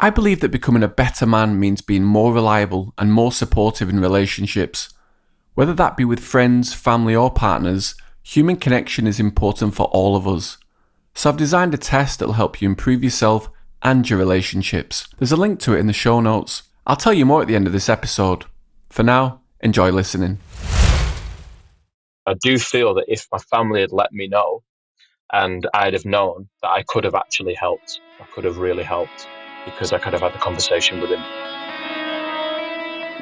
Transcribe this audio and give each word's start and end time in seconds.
I 0.00 0.10
believe 0.10 0.38
that 0.40 0.50
becoming 0.50 0.84
a 0.84 0.88
better 0.88 1.26
man 1.26 1.58
means 1.58 1.80
being 1.80 2.04
more 2.04 2.32
reliable 2.32 2.94
and 2.98 3.12
more 3.12 3.32
supportive 3.32 3.88
in 3.90 3.98
relationships. 3.98 4.90
Whether 5.54 5.74
that 5.74 5.96
be 5.96 6.04
with 6.04 6.20
friends, 6.20 6.72
family, 6.72 7.16
or 7.16 7.32
partners, 7.32 7.96
human 8.22 8.54
connection 8.58 9.08
is 9.08 9.18
important 9.18 9.74
for 9.74 9.86
all 9.86 10.14
of 10.14 10.28
us. 10.28 10.56
So 11.14 11.28
I've 11.28 11.36
designed 11.36 11.74
a 11.74 11.78
test 11.78 12.20
that'll 12.20 12.34
help 12.34 12.62
you 12.62 12.68
improve 12.68 13.02
yourself 13.02 13.50
and 13.82 14.08
your 14.08 14.20
relationships. 14.20 15.08
There's 15.18 15.32
a 15.32 15.36
link 15.36 15.58
to 15.60 15.74
it 15.74 15.80
in 15.80 15.88
the 15.88 15.92
show 15.92 16.20
notes. 16.20 16.62
I'll 16.86 16.94
tell 16.94 17.12
you 17.12 17.26
more 17.26 17.42
at 17.42 17.48
the 17.48 17.56
end 17.56 17.66
of 17.66 17.72
this 17.72 17.88
episode. 17.88 18.44
For 18.90 19.02
now, 19.02 19.40
enjoy 19.62 19.90
listening. 19.90 20.38
I 22.24 22.34
do 22.40 22.56
feel 22.56 22.94
that 22.94 23.06
if 23.08 23.26
my 23.32 23.38
family 23.38 23.80
had 23.80 23.90
let 23.90 24.12
me 24.12 24.28
know 24.28 24.62
and 25.32 25.66
I'd 25.74 25.94
have 25.94 26.04
known 26.04 26.48
that 26.62 26.68
I 26.68 26.84
could 26.84 27.02
have 27.02 27.16
actually 27.16 27.54
helped, 27.54 27.98
I 28.20 28.26
could 28.32 28.44
have 28.44 28.58
really 28.58 28.84
helped 28.84 29.26
because 29.70 29.92
I 29.92 29.98
kind 29.98 30.14
of 30.14 30.20
had 30.20 30.32
the 30.32 30.38
conversation 30.38 31.00
with 31.00 31.10
him. 31.10 31.20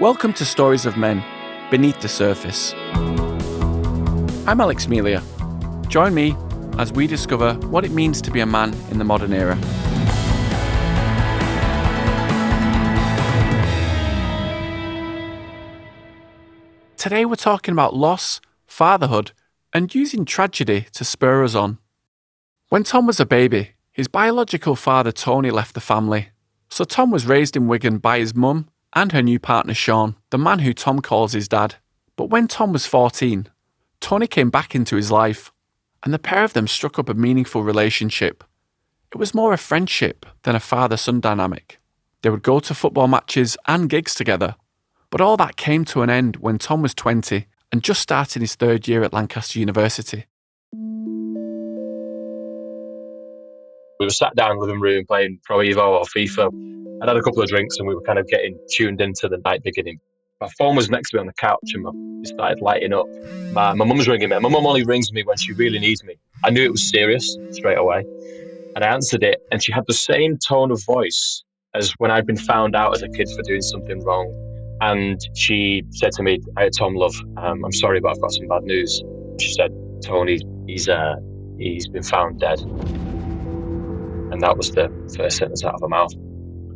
Welcome 0.01 0.33
to 0.35 0.45
Stories 0.45 0.87
of 0.87 0.97
Men 0.97 1.25
Beneath 1.71 2.01
the 2.01 2.09
Surface. 2.09 2.75
I'm 4.47 4.61
Alex 4.61 4.87
Melia. 4.87 5.23
Join 5.89 6.15
me 6.15 6.37
as 6.79 6.93
we 6.93 7.07
discover 7.07 7.55
what 7.69 7.85
it 7.85 7.91
means 7.91 8.23
to 8.23 8.31
be 8.31 8.41
a 8.41 8.47
man 8.47 8.75
in 8.91 8.99
the 8.99 9.05
modern 9.05 9.33
era. 9.33 9.59
Today 16.97 17.25
we're 17.25 17.37
talking 17.37 17.73
about 17.73 17.95
loss, 17.95 18.41
fatherhood, 18.67 19.33
and 19.73 19.95
using 19.95 20.25
tragedy 20.25 20.87
to 20.93 21.05
spur 21.05 21.45
us 21.45 21.55
on. 21.55 21.79
When 22.69 22.83
Tom 22.83 23.07
was 23.07 23.21
a 23.21 23.27
baby, 23.27 23.71
his 23.93 24.09
biological 24.09 24.77
father 24.77 25.13
Tony 25.13 25.51
left 25.51 25.75
the 25.75 25.81
family. 25.81 26.31
So 26.69 26.85
Tom 26.85 27.11
was 27.11 27.27
raised 27.27 27.57
in 27.57 27.69
Wigan 27.69 27.99
by 27.99 28.19
his 28.19 28.35
mum 28.35 28.69
and 28.95 29.13
her 29.13 29.23
new 29.23 29.39
partner 29.39 29.75
Sean, 29.75 30.17
the 30.31 30.39
man 30.39 30.61
who 30.61 30.73
Tom 30.73 31.01
calls 31.01 31.33
his 31.33 31.49
dad. 31.49 31.77
But 32.17 32.31
when 32.31 32.49
Tom 32.49 32.73
was 32.73 32.87
14, 32.87 33.49
Tony 34.01 34.27
came 34.27 34.51
back 34.51 34.75
into 34.75 34.97
his 34.97 35.11
life, 35.11 35.53
and 36.03 36.13
the 36.13 36.19
pair 36.19 36.45
of 36.45 36.53
them 36.53 36.67
struck 36.67 36.99
up 36.99 37.09
a 37.09 37.15
meaningful 37.15 37.63
relationship. 37.63 38.45
It 39.13 39.19
was 39.19 39.35
more 39.35 39.53
a 39.53 39.59
friendship 39.59 40.27
than 40.43 40.55
a 40.55 40.61
father 40.61 40.97
son 40.97 41.21
dynamic. 41.21 41.79
They 42.23 42.31
would 42.31 42.43
go 42.43 42.61
to 42.61 42.75
football 42.75 43.09
matches 43.09 43.57
and 43.67 43.89
gigs 43.89 44.15
together, 44.15 44.57
but 45.11 45.21
all 45.21 45.37
that 45.37 45.57
came 45.57 45.85
to 45.87 46.03
an 46.03 46.11
end 46.11 46.37
when 46.37 46.59
Tom 46.59 46.83
was 46.83 46.95
20 46.95 47.47
and 47.73 47.85
just 47.85 48.01
started 48.01 48.43
his 48.43 48.55
third 48.55 48.89
year 48.89 49.03
at 49.03 49.13
Lancaster 49.13 49.59
University. 49.59 50.27
We 53.99 54.07
were 54.07 54.11
sat 54.11 54.35
down 54.37 54.53
in 54.53 54.59
the 54.59 54.67
living 54.67 54.81
room 54.81 55.07
playing 55.07 55.41
Pro 55.45 55.59
Evo 55.59 56.01
or 56.01 56.03
FIFA. 56.03 57.01
I'd 57.03 57.09
had 57.09 57.17
a 57.17 57.23
couple 57.23 57.43
of 57.43 57.49
drinks 57.49 57.79
and 57.79 57.89
we 57.89 57.95
were 57.95 58.03
kind 58.03 58.19
of 58.19 58.27
getting 58.29 58.59
tuned 58.71 59.01
into 59.01 59.29
the 59.29 59.39
night 59.39 59.63
beginning. 59.63 59.99
My 60.41 60.49
phone 60.59 60.77
was 60.77 60.91
next 60.91 61.11
to 61.11 61.17
me 61.17 61.21
on 61.21 61.27
the 61.27 61.33
couch 61.35 61.73
and 61.73 61.83
my, 61.83 61.91
it 62.23 62.29
started 62.29 62.61
lighting 62.61 62.93
up. 62.93 63.07
My, 63.53 63.73
mum's 63.73 64.07
ringing 64.07 64.29
me. 64.29 64.39
My 64.39 64.49
mum 64.51 64.67
only 64.67 64.85
rings 64.85 65.13
me 65.13 65.23
when 65.25 65.39
she 65.39 65.53
really 65.55 65.79
needs 65.79 66.05
me. 66.05 66.17
I 66.45 66.51
knew 66.51 66.63
it 66.63 66.71
was 66.71 66.91
serious 66.91 67.37
straight 67.53 67.79
away. 67.79 68.05
And 68.75 68.85
I 68.85 68.89
answered 68.89 69.23
it 69.23 69.41
and 69.51 69.63
she 69.63 69.73
had 69.73 69.85
the 69.87 69.95
same 69.95 70.37
tone 70.37 70.71
of 70.71 70.85
voice 70.85 71.43
as 71.75 71.93
when 71.99 72.11
I'd 72.11 72.27
been 72.27 72.37
found 72.37 72.77
out 72.77 72.95
as 72.95 73.03
a 73.03 73.09
kid 73.09 73.29
for 73.35 73.43
doing 73.43 73.63
something 73.63 74.05
wrong. 74.05 74.31
And 74.83 75.19
she 75.35 75.83
said 75.91 76.13
to 76.13 76.23
me, 76.23 76.39
"Hey 76.59 76.69
Tom, 76.69 76.95
love, 76.95 77.15
um, 77.39 77.65
I'm 77.65 77.73
sorry, 77.73 77.99
but 77.99 78.11
I've 78.11 78.21
got 78.21 78.33
some 78.33 78.47
bad 78.47 78.63
news." 78.65 79.03
She 79.41 79.55
said, 79.55 79.73
"Tony, 80.05 80.39
he's 80.67 80.87
uh, 80.87 81.17
he's 81.57 81.89
been 81.89 82.03
found 82.03 82.41
dead." 82.41 82.61
And 84.37 84.43
that 84.43 84.59
was 84.59 84.71
the 84.71 84.93
first 85.17 85.39
sentence 85.39 85.65
out 85.65 85.77
of 85.77 85.81
her 85.81 85.89
mouth. 85.89 86.13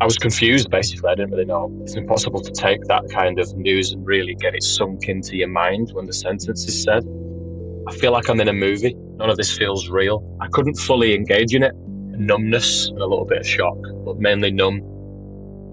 I 0.01 0.07
was 0.07 0.17
confused, 0.17 0.71
basically. 0.71 1.11
I 1.11 1.15
didn't 1.15 1.33
really 1.33 1.45
know. 1.45 1.71
It's 1.83 1.95
impossible 1.95 2.41
to 2.41 2.51
take 2.53 2.83
that 2.85 3.05
kind 3.11 3.39
of 3.39 3.55
news 3.55 3.93
and 3.93 4.07
really 4.07 4.35
get 4.35 4.55
it 4.55 4.63
sunk 4.63 5.11
into 5.11 5.37
your 5.37 5.49
mind 5.49 5.91
when 5.93 6.07
the 6.07 6.15
sentence 6.15 6.67
is 6.67 6.83
said. 6.83 7.05
I 7.87 7.93
feel 7.97 8.13
like 8.13 8.31
I'm 8.31 8.41
in 8.41 8.49
a 8.49 8.55
movie. 8.55 8.95
None 9.17 9.29
of 9.29 9.37
this 9.37 9.55
feels 9.55 9.91
real. 9.91 10.25
I 10.41 10.49
couldn't 10.49 10.77
fully 10.77 11.15
engage 11.15 11.55
in 11.55 11.63
it. 11.63 11.75
Numbness 11.77 12.89
and 12.89 12.99
a 12.99 13.07
little 13.07 13.27
bit 13.27 13.41
of 13.41 13.47
shock, 13.47 13.77
but 14.07 14.19
mainly 14.19 14.51
numb. 14.51 14.81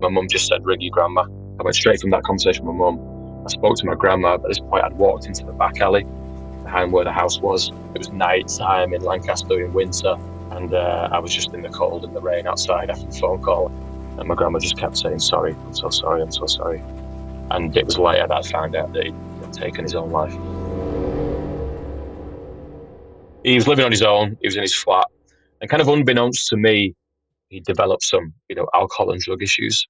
My 0.02 0.10
mum 0.10 0.28
just 0.28 0.48
said, 0.48 0.66
ring 0.66 0.82
your 0.82 0.92
grandma. 0.92 1.22
I 1.22 1.64
went 1.64 1.78
straight 1.78 2.02
from 2.02 2.10
that 2.10 2.24
conversation 2.24 2.66
with 2.66 2.76
my 2.76 2.92
mum. 2.92 3.44
I 3.46 3.50
spoke 3.50 3.78
to 3.78 3.86
my 3.86 3.96
grandma. 3.96 4.34
At 4.34 4.44
this 4.46 4.60
point, 4.60 4.84
I'd 4.84 4.98
walked 4.98 5.26
into 5.26 5.46
the 5.46 5.54
back 5.54 5.80
alley 5.80 6.06
behind 6.66 6.92
where 6.92 7.06
the 7.06 7.14
house 7.14 7.40
was. 7.40 7.72
It 7.96 8.00
was 8.00 8.12
night 8.12 8.50
time 8.50 8.94
in 8.94 9.04
Lancaster 9.04 9.64
in 9.64 9.72
winter, 9.72 10.18
and 10.52 10.74
uh, 10.74 11.10
I 11.12 11.20
was 11.20 11.34
just 11.34 11.54
in 11.54 11.62
the 11.62 11.70
cold 11.70 12.04
and 12.04 12.16
the 12.16 12.22
rain 12.22 12.48
outside 12.48 12.90
after 12.90 13.06
the 13.06 13.18
phone 13.18 13.42
call. 13.42 13.68
And 14.18 14.28
my 14.28 14.36
grandma 14.36 14.60
just 14.60 14.78
kept 14.78 14.98
saying, 14.98 15.20
Sorry, 15.20 15.54
I'm 15.54 15.74
so 15.74 15.90
sorry, 15.90 16.22
I'm 16.22 16.32
so 16.32 16.46
sorry. 16.46 16.82
And 17.52 17.76
it 17.78 17.86
was 17.86 17.98
later 17.98 18.28
that 18.28 18.36
I 18.36 18.42
found 18.42 18.76
out 18.76 18.94
that 18.94 19.06
he'd 19.06 19.54
taken 19.54 19.84
his 19.84 19.96
own 19.96 20.12
life. 20.12 20.34
He 23.44 23.56
was 23.56 23.68
living 23.68 23.86
on 23.86 23.92
his 23.92 24.02
own, 24.02 24.38
he 24.42 24.48
was 24.48 24.56
in 24.56 24.62
his 24.64 24.76
flat, 24.76 25.06
and 25.62 25.70
kind 25.70 25.82
of 25.82 25.88
unbeknownst 25.88 26.48
to 26.50 26.58
me, 26.58 26.96
he 27.50 27.62
developed 27.62 28.04
some, 28.04 28.34
you 28.50 28.56
know, 28.56 28.68
alcohol 28.74 29.12
and 29.12 29.22
drug 29.22 29.42
issues. 29.42 29.88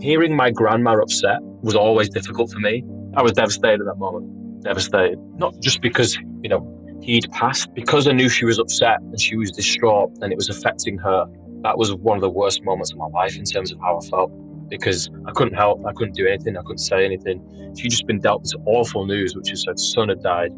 Hearing 0.00 0.36
my 0.36 0.50
grandma 0.50 1.00
upset 1.00 1.38
was 1.62 1.74
always 1.74 2.08
difficult 2.08 2.52
for 2.52 2.60
me. 2.60 2.84
I 3.16 3.22
was 3.22 3.32
devastated 3.32 3.80
at 3.80 3.86
that 3.86 3.96
moment. 3.96 4.62
Devastated. 4.62 5.18
Not 5.36 5.54
just 5.60 5.80
because, 5.80 6.16
you 6.42 6.48
know, 6.48 6.83
he'd 7.02 7.30
passed, 7.32 7.72
because 7.74 8.08
I 8.08 8.12
knew 8.12 8.28
she 8.28 8.44
was 8.44 8.58
upset 8.58 9.00
and 9.00 9.20
she 9.20 9.36
was 9.36 9.50
distraught 9.50 10.12
and 10.20 10.32
it 10.32 10.36
was 10.36 10.48
affecting 10.48 10.98
her. 10.98 11.26
That 11.62 11.78
was 11.78 11.94
one 11.94 12.16
of 12.16 12.22
the 12.22 12.30
worst 12.30 12.62
moments 12.64 12.92
of 12.92 12.98
my 12.98 13.06
life 13.06 13.36
in 13.36 13.44
terms 13.44 13.72
of 13.72 13.78
how 13.80 13.98
I 13.98 14.06
felt 14.06 14.30
because 14.68 15.10
I 15.26 15.32
couldn't 15.32 15.54
help, 15.54 15.84
I 15.86 15.92
couldn't 15.92 16.14
do 16.14 16.26
anything, 16.26 16.56
I 16.56 16.62
couldn't 16.62 16.78
say 16.78 17.04
anything. 17.04 17.74
She'd 17.76 17.90
just 17.90 18.06
been 18.06 18.20
dealt 18.20 18.42
this 18.42 18.54
awful 18.66 19.06
news, 19.06 19.36
which 19.36 19.52
is 19.52 19.64
her 19.66 19.76
son 19.76 20.08
had 20.08 20.22
died. 20.22 20.52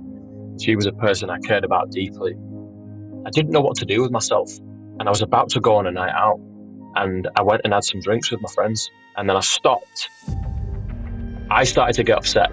She 0.61 0.77
was 0.77 0.87
a 0.87 0.93
person 0.93 1.31
I 1.31 1.39
cared 1.39 1.65
about 1.65 1.91
deeply. 1.91 2.35
I 3.27 3.31
didn't 3.31 3.51
know 3.51 3.61
what 3.61 3.77
to 3.79 3.85
do 3.85 4.03
with 4.03 4.11
myself. 4.11 4.51
And 4.99 5.03
I 5.03 5.11
was 5.11 5.23
about 5.23 5.51
to 5.51 5.61
go 5.61 5.77
on 5.77 5.87
a 5.87 5.91
night 5.91 6.15
out. 6.15 6.41
And 6.95 7.29
I 7.37 7.43
went 7.43 7.63
and 7.65 7.75
had 7.75 7.85
some 7.85 8.01
drinks 8.01 8.31
with 8.31 8.41
my 8.41 8.49
friends. 8.55 8.91
And 9.17 9.29
then 9.29 9.37
I 9.37 9.41
stopped. 9.41 10.09
I 11.51 11.65
started 11.65 11.95
to 11.95 12.05
get 12.05 12.17
upset. 12.17 12.51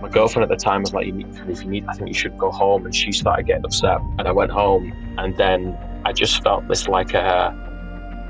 My 0.00 0.08
girlfriend 0.08 0.50
at 0.50 0.56
the 0.56 0.62
time 0.62 0.82
was 0.82 0.92
like, 0.92 1.06
"You 1.06 1.26
if 1.48 1.62
you 1.62 1.70
need, 1.70 1.86
I 1.88 1.94
think 1.94 2.08
you 2.08 2.14
should 2.14 2.36
go 2.36 2.50
home. 2.50 2.84
And 2.84 2.94
she 2.94 3.12
started 3.12 3.46
getting 3.46 3.64
upset. 3.64 3.98
And 4.18 4.28
I 4.28 4.32
went 4.32 4.52
home. 4.52 4.92
And 5.18 5.36
then 5.36 5.76
I 6.04 6.12
just 6.12 6.42
felt 6.42 6.68
this 6.68 6.86
like, 6.86 7.14
uh, 7.14 7.52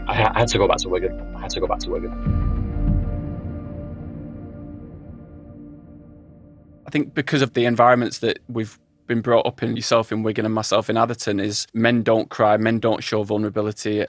I 0.09 0.15
had 0.15 0.49
to 0.49 0.59
go 0.59 0.69
back 0.69 0.79
to 0.79 0.89
Wigan. 0.89 1.35
I 1.37 1.41
had 1.41 1.51
to 1.51 1.61
go 1.61 1.67
back 1.67 1.81
to 1.81 1.91
Wigan. 1.91 2.47
I 6.87 6.91
think 6.91 7.15
because 7.15 7.43
of 7.43 7.55
the 7.55 7.65
environments 7.65 8.19
that 8.21 8.39
we've 8.49 8.79
been 9.09 9.21
brought 9.21 9.47
up 9.47 9.63
in, 9.63 9.75
yourself 9.75 10.13
in 10.13 10.23
Wigan 10.23 10.45
and 10.45 10.55
myself 10.55 10.89
in 10.89 10.97
Atherton, 10.97 11.41
is 11.41 11.67
men 11.75 12.03
don't 12.03 12.31
cry, 12.31 12.57
men 12.57 12.79
don't 12.79 13.03
show 13.03 13.25
vulnerability. 13.25 14.07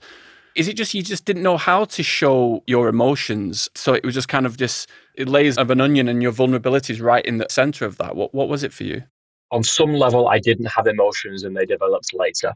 Is 0.58 0.68
it 0.68 0.76
just 0.76 0.96
you 0.96 1.04
just 1.04 1.24
didn't 1.24 1.44
know 1.44 1.56
how 1.56 1.86
to 1.86 2.02
show 2.02 2.64
your 2.66 2.88
emotions? 2.88 3.70
So 3.76 3.94
it 3.94 4.04
was 4.04 4.16
just 4.16 4.28
kind 4.28 4.48
of 4.48 4.58
just 4.58 4.90
layers 5.18 5.56
of 5.56 5.70
an 5.70 5.80
onion 5.80 6.08
and 6.08 6.24
your 6.24 6.32
vulnerabilities 6.32 7.00
right 7.00 7.24
in 7.24 7.38
the 7.38 7.46
center 7.48 7.86
of 7.86 7.98
that. 7.98 8.16
What 8.16 8.34
what 8.34 8.50
was 8.50 8.64
it 8.64 8.74
for 8.74 8.84
you? 8.84 9.04
On 9.52 9.64
some 9.64 9.94
level, 9.94 10.28
I 10.28 10.40
didn't 10.40 10.66
have 10.66 10.88
emotions 10.88 11.44
and 11.44 11.56
they 11.56 11.66
developed 11.66 12.12
later. 12.14 12.54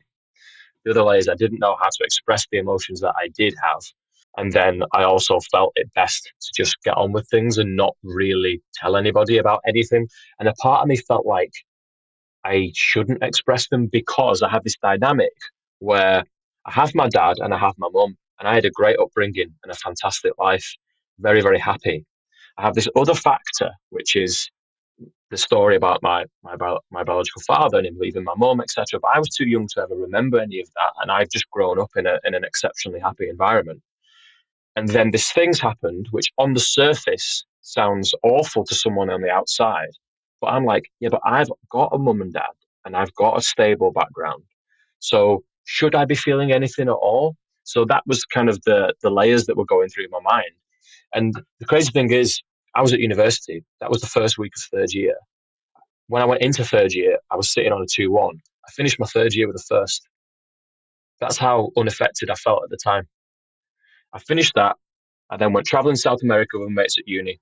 The 0.83 0.91
other 0.91 1.03
layer 1.03 1.19
is 1.19 1.29
I 1.29 1.35
didn't 1.35 1.59
know 1.59 1.77
how 1.79 1.89
to 1.89 2.03
express 2.03 2.47
the 2.51 2.57
emotions 2.57 3.01
that 3.01 3.13
I 3.17 3.27
did 3.27 3.53
have. 3.61 3.83
And 4.37 4.51
then 4.51 4.81
I 4.93 5.03
also 5.03 5.39
felt 5.51 5.73
it 5.75 5.93
best 5.93 6.23
to 6.23 6.49
just 6.55 6.81
get 6.83 6.97
on 6.97 7.11
with 7.11 7.27
things 7.29 7.59
and 7.59 7.75
not 7.75 7.95
really 8.03 8.63
tell 8.73 8.95
anybody 8.95 9.37
about 9.37 9.61
anything. 9.67 10.07
And 10.39 10.49
a 10.49 10.53
part 10.53 10.81
of 10.81 10.87
me 10.87 10.95
felt 10.95 11.27
like 11.27 11.51
I 12.43 12.71
shouldn't 12.73 13.21
express 13.21 13.67
them 13.67 13.85
because 13.85 14.41
I 14.41 14.49
have 14.49 14.63
this 14.63 14.77
dynamic 14.81 15.33
where 15.79 16.23
I 16.65 16.71
have 16.71 16.93
my 16.95 17.09
dad 17.09 17.37
and 17.39 17.53
I 17.53 17.57
have 17.57 17.75
my 17.77 17.89
mum, 17.91 18.15
and 18.39 18.47
I 18.47 18.55
had 18.55 18.65
a 18.65 18.71
great 18.71 18.99
upbringing 18.99 19.53
and 19.63 19.71
a 19.71 19.75
fantastic 19.75 20.33
life, 20.37 20.75
very, 21.19 21.41
very 21.41 21.59
happy. 21.59 22.05
I 22.57 22.63
have 22.63 22.75
this 22.75 22.87
other 22.95 23.13
factor, 23.13 23.71
which 23.89 24.15
is 24.15 24.49
the 25.31 25.37
story 25.37 25.75
about 25.75 26.03
my 26.03 26.25
my, 26.43 26.55
my 26.91 27.03
biological 27.03 27.41
father 27.41 27.77
and 27.77 27.87
him 27.87 27.97
leaving 27.97 28.23
my 28.23 28.33
mum, 28.37 28.61
etc. 28.61 28.99
But 29.01 29.11
I 29.15 29.19
was 29.19 29.29
too 29.29 29.47
young 29.47 29.67
to 29.73 29.81
ever 29.81 29.95
remember 29.95 30.39
any 30.39 30.59
of 30.59 30.67
that, 30.75 30.93
and 31.01 31.11
I've 31.11 31.29
just 31.29 31.49
grown 31.49 31.79
up 31.79 31.91
in 31.95 32.05
a 32.05 32.19
in 32.25 32.35
an 32.35 32.43
exceptionally 32.43 32.99
happy 32.99 33.29
environment. 33.29 33.81
And 34.75 34.87
then 34.87 35.11
this 35.11 35.31
thing's 35.31 35.59
happened, 35.59 36.07
which 36.11 36.31
on 36.37 36.53
the 36.53 36.59
surface 36.59 37.45
sounds 37.61 38.13
awful 38.23 38.63
to 38.65 38.75
someone 38.75 39.09
on 39.09 39.21
the 39.21 39.29
outside, 39.29 39.91
but 40.39 40.47
I'm 40.47 40.65
like, 40.65 40.89
yeah, 40.99 41.09
but 41.09 41.21
I've 41.25 41.49
got 41.69 41.93
a 41.93 41.97
mum 41.97 42.21
and 42.21 42.33
dad, 42.33 42.55
and 42.85 42.95
I've 42.95 43.13
got 43.15 43.37
a 43.37 43.41
stable 43.41 43.91
background. 43.91 44.43
So 44.99 45.43
should 45.65 45.95
I 45.95 46.05
be 46.05 46.15
feeling 46.15 46.51
anything 46.51 46.87
at 46.87 46.93
all? 46.93 47.35
So 47.63 47.85
that 47.85 48.03
was 48.05 48.25
kind 48.25 48.49
of 48.49 48.61
the 48.63 48.93
the 49.01 49.09
layers 49.09 49.45
that 49.45 49.57
were 49.57 49.65
going 49.65 49.89
through 49.89 50.07
my 50.09 50.19
mind. 50.23 50.51
And 51.13 51.33
the 51.59 51.65
crazy 51.65 51.91
thing 51.91 52.11
is, 52.11 52.41
I 52.75 52.81
was 52.81 52.93
at 52.93 52.99
university. 52.99 53.63
That 53.79 53.89
was 53.89 54.01
the 54.01 54.07
first 54.07 54.37
week 54.37 54.53
of 54.55 54.63
third 54.63 54.93
year. 54.93 55.15
When 56.07 56.21
I 56.21 56.25
went 56.25 56.41
into 56.41 56.63
third 56.63 56.93
year, 56.93 57.17
I 57.29 57.35
was 57.35 57.51
sitting 57.53 57.71
on 57.71 57.81
a 57.81 57.85
2 57.85 58.11
1. 58.11 58.35
I 58.67 58.71
finished 58.71 58.99
my 58.99 59.05
third 59.05 59.33
year 59.33 59.47
with 59.47 59.55
a 59.55 59.63
first. 59.67 60.07
That's 61.19 61.37
how 61.37 61.71
unaffected 61.77 62.29
I 62.29 62.35
felt 62.35 62.63
at 62.63 62.69
the 62.69 62.77
time. 62.77 63.07
I 64.13 64.19
finished 64.19 64.53
that. 64.55 64.75
I 65.29 65.37
then 65.37 65.53
went 65.53 65.67
traveling 65.67 65.95
South 65.95 66.19
America 66.23 66.59
with 66.59 66.69
mates 66.69 66.97
at 66.97 67.07
uni. 67.07 67.39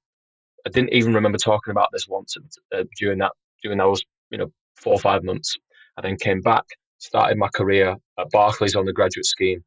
I 0.65 0.69
didn't 0.69 0.93
even 0.93 1.13
remember 1.13 1.37
talking 1.37 1.71
about 1.71 1.89
this 1.91 2.07
once 2.07 2.35
uh, 2.73 2.83
during 2.97 3.19
that 3.19 3.31
during 3.63 3.77
those 3.77 4.03
you 4.29 4.37
know 4.37 4.51
four 4.75 4.93
or 4.93 4.99
five 4.99 5.23
months. 5.23 5.55
I 5.97 6.01
then 6.01 6.17
came 6.17 6.41
back, 6.41 6.63
started 6.99 7.37
my 7.37 7.49
career 7.49 7.95
at 8.19 8.31
Barclays 8.31 8.75
on 8.75 8.85
the 8.85 8.93
graduate 8.93 9.25
scheme, 9.25 9.63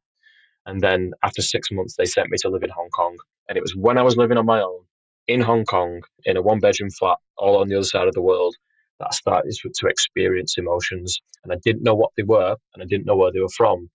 and 0.65 0.81
then 0.81 1.11
after 1.23 1.41
six 1.41 1.69
months 1.71 1.95
they 1.97 2.05
sent 2.05 2.29
me 2.29 2.37
to 2.41 2.49
live 2.49 2.63
in 2.63 2.69
Hong 2.69 2.89
Kong. 2.89 3.17
And 3.49 3.57
it 3.57 3.61
was 3.61 3.75
when 3.75 3.97
I 3.97 4.03
was 4.03 4.17
living 4.17 4.37
on 4.37 4.45
my 4.45 4.61
own 4.61 4.79
in 5.27 5.41
Hong 5.41 5.65
Kong 5.65 6.01
in 6.25 6.37
a 6.37 6.41
one 6.41 6.59
bedroom 6.59 6.89
flat, 6.91 7.17
all 7.37 7.57
on 7.59 7.69
the 7.69 7.75
other 7.75 7.85
side 7.85 8.07
of 8.07 8.13
the 8.13 8.21
world, 8.21 8.55
that 8.99 9.07
I 9.11 9.15
started 9.15 9.53
to 9.61 9.87
experience 9.87 10.57
emotions. 10.57 11.19
And 11.43 11.51
I 11.51 11.57
didn't 11.63 11.83
know 11.83 11.95
what 11.95 12.11
they 12.15 12.23
were, 12.23 12.55
and 12.73 12.83
I 12.83 12.85
didn't 12.85 13.05
know 13.05 13.17
where 13.17 13.31
they 13.31 13.41
were 13.41 13.49
from. 13.49 13.89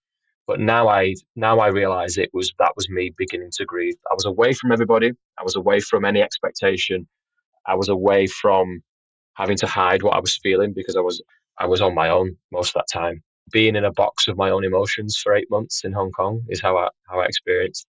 But 0.46 0.60
now 0.60 0.88
I 0.88 1.14
now 1.36 1.58
I 1.58 1.68
realize 1.68 2.16
it 2.16 2.30
was 2.32 2.52
that 2.58 2.72
was 2.76 2.88
me 2.88 3.12
beginning 3.16 3.50
to 3.56 3.64
grieve. 3.66 3.94
I 4.10 4.14
was 4.14 4.24
away 4.24 4.52
from 4.54 4.72
everybody. 4.72 5.12
I 5.38 5.42
was 5.44 5.56
away 5.56 5.80
from 5.80 6.04
any 6.04 6.22
expectation. 6.22 7.06
I 7.66 7.74
was 7.74 7.88
away 7.88 8.26
from 8.26 8.82
having 9.34 9.58
to 9.58 9.66
hide 9.66 10.02
what 10.02 10.16
I 10.16 10.20
was 10.20 10.38
feeling 10.42 10.72
because 10.74 10.96
I 10.96 11.00
was 11.00 11.22
I 11.58 11.66
was 11.66 11.82
on 11.82 11.94
my 11.94 12.08
own 12.10 12.36
most 12.50 12.70
of 12.70 12.74
that 12.74 12.88
time. 12.92 13.22
Being 13.52 13.76
in 13.76 13.84
a 13.84 13.92
box 13.92 14.28
of 14.28 14.36
my 14.36 14.50
own 14.50 14.64
emotions 14.64 15.18
for 15.18 15.34
eight 15.34 15.50
months 15.50 15.84
in 15.84 15.92
Hong 15.92 16.12
Kong 16.12 16.42
is 16.48 16.60
how 16.60 16.76
I 16.78 16.88
how 17.08 17.20
I 17.20 17.26
experienced. 17.26 17.86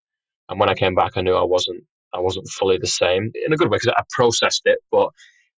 And 0.49 0.59
when 0.59 0.69
I 0.69 0.75
came 0.75 0.95
back, 0.95 1.13
I 1.15 1.21
knew 1.21 1.35
I 1.35 1.43
wasn't 1.43 1.83
I 2.13 2.19
wasn't 2.19 2.47
fully 2.49 2.77
the 2.77 2.87
same 2.87 3.31
in 3.45 3.53
a 3.53 3.57
good 3.57 3.69
way 3.71 3.77
because 3.77 3.95
I 3.97 4.03
processed 4.11 4.63
it, 4.65 4.79
but 4.91 5.09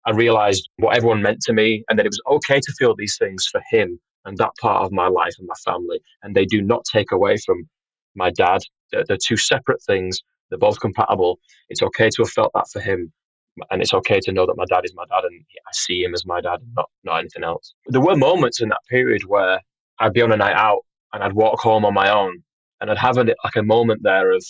I 0.07 0.13
realized 0.13 0.69
what 0.79 0.97
everyone 0.97 1.23
meant 1.23 1.41
to 1.43 1.53
me 1.53 1.85
and 1.89 1.99
that 1.99 2.07
it 2.07 2.11
was 2.11 2.23
okay 2.37 2.61
to 2.61 2.73
feel 2.79 2.95
these 2.97 3.17
things 3.19 3.47
for 3.47 3.63
him 3.71 4.01
and 4.25 4.37
that 4.39 4.51
part 4.61 4.85
of 4.85 4.93
my 4.93 5.09
life 5.09 5.35
and 5.39 5.49
my 5.49 5.55
family. 5.73 6.01
And 6.23 6.35
they 6.35 6.45
do 6.47 6.63
not 6.63 6.85
take 6.93 7.13
away 7.13 7.37
from 7.39 7.69
my 8.17 8.31
dad. 8.31 8.61
They're, 8.93 9.05
they're 9.07 9.19
two 9.25 9.37
separate 9.37 9.83
things. 9.85 10.21
They're 10.51 10.59
both 10.59 10.81
compatible. 10.81 11.39
It's 11.69 11.83
okay 11.83 12.11
to 12.11 12.23
have 12.23 12.31
felt 12.31 12.53
that 12.55 12.67
for 12.73 12.81
him. 12.81 13.13
And 13.71 13.83
it's 13.83 13.95
okay 13.95 14.21
to 14.25 14.33
know 14.33 14.47
that 14.47 14.57
my 14.57 14.65
dad 14.71 14.85
is 14.85 14.95
my 14.95 15.05
dad 15.11 15.25
and 15.25 15.45
I 15.67 15.71
see 15.73 16.03
him 16.03 16.15
as 16.15 16.27
my 16.27 16.41
dad, 16.41 16.61
not, 16.77 16.89
not 17.05 17.19
anything 17.21 17.45
else. 17.45 17.75
There 17.89 18.01
were 18.01 18.17
moments 18.17 18.61
in 18.63 18.71
that 18.71 18.81
period 18.91 19.23
where 19.27 19.61
I'd 20.01 20.13
be 20.13 20.23
on 20.23 20.33
a 20.33 20.37
night 20.37 20.57
out 20.57 20.81
and 21.13 21.23
I'd 21.23 21.35
walk 21.35 21.61
home 21.61 21.85
on 21.85 21.95
my 21.95 22.11
own 22.11 22.43
and 22.81 22.91
I'd 22.91 22.99
have 22.99 23.19
a, 23.19 23.25
like 23.25 23.57
a 23.57 23.63
moment 23.63 24.03
there 24.03 24.33
of 24.33 24.45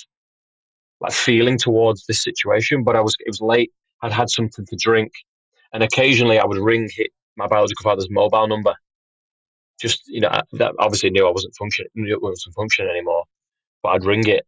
like 1.00 1.12
feeling 1.12 1.58
towards 1.58 2.06
this 2.06 2.23
situation, 2.23 2.85
but 2.85 2.97
I 2.97 3.00
was, 3.00 3.17
it 3.20 3.29
was 3.29 3.41
late. 3.41 3.73
I'd 4.02 4.12
had 4.12 4.31
something 4.31 4.64
to 4.67 4.76
drink 4.76 5.12
and 5.73 5.82
occasionally 5.82 6.38
I 6.38 6.47
would 6.47 6.58
ring 6.58 6.88
hit 6.91 7.11
my 7.37 7.47
biological 7.47 7.82
father's 7.82 8.08
mobile 8.11 8.47
number 8.49 8.75
just 9.81 10.06
you 10.06 10.20
know 10.20 10.31
that 10.52 10.73
obviously 10.79 11.11
knew 11.11 11.26
I 11.26 11.31
wasn't 11.31 11.55
functioning 11.56 11.91
it 11.96 12.23
wasn't 12.23 12.55
functioning 12.55 12.91
anymore, 12.91 13.25
but 13.82 13.91
I'd 13.91 14.05
ring 14.05 14.26
it 14.26 14.46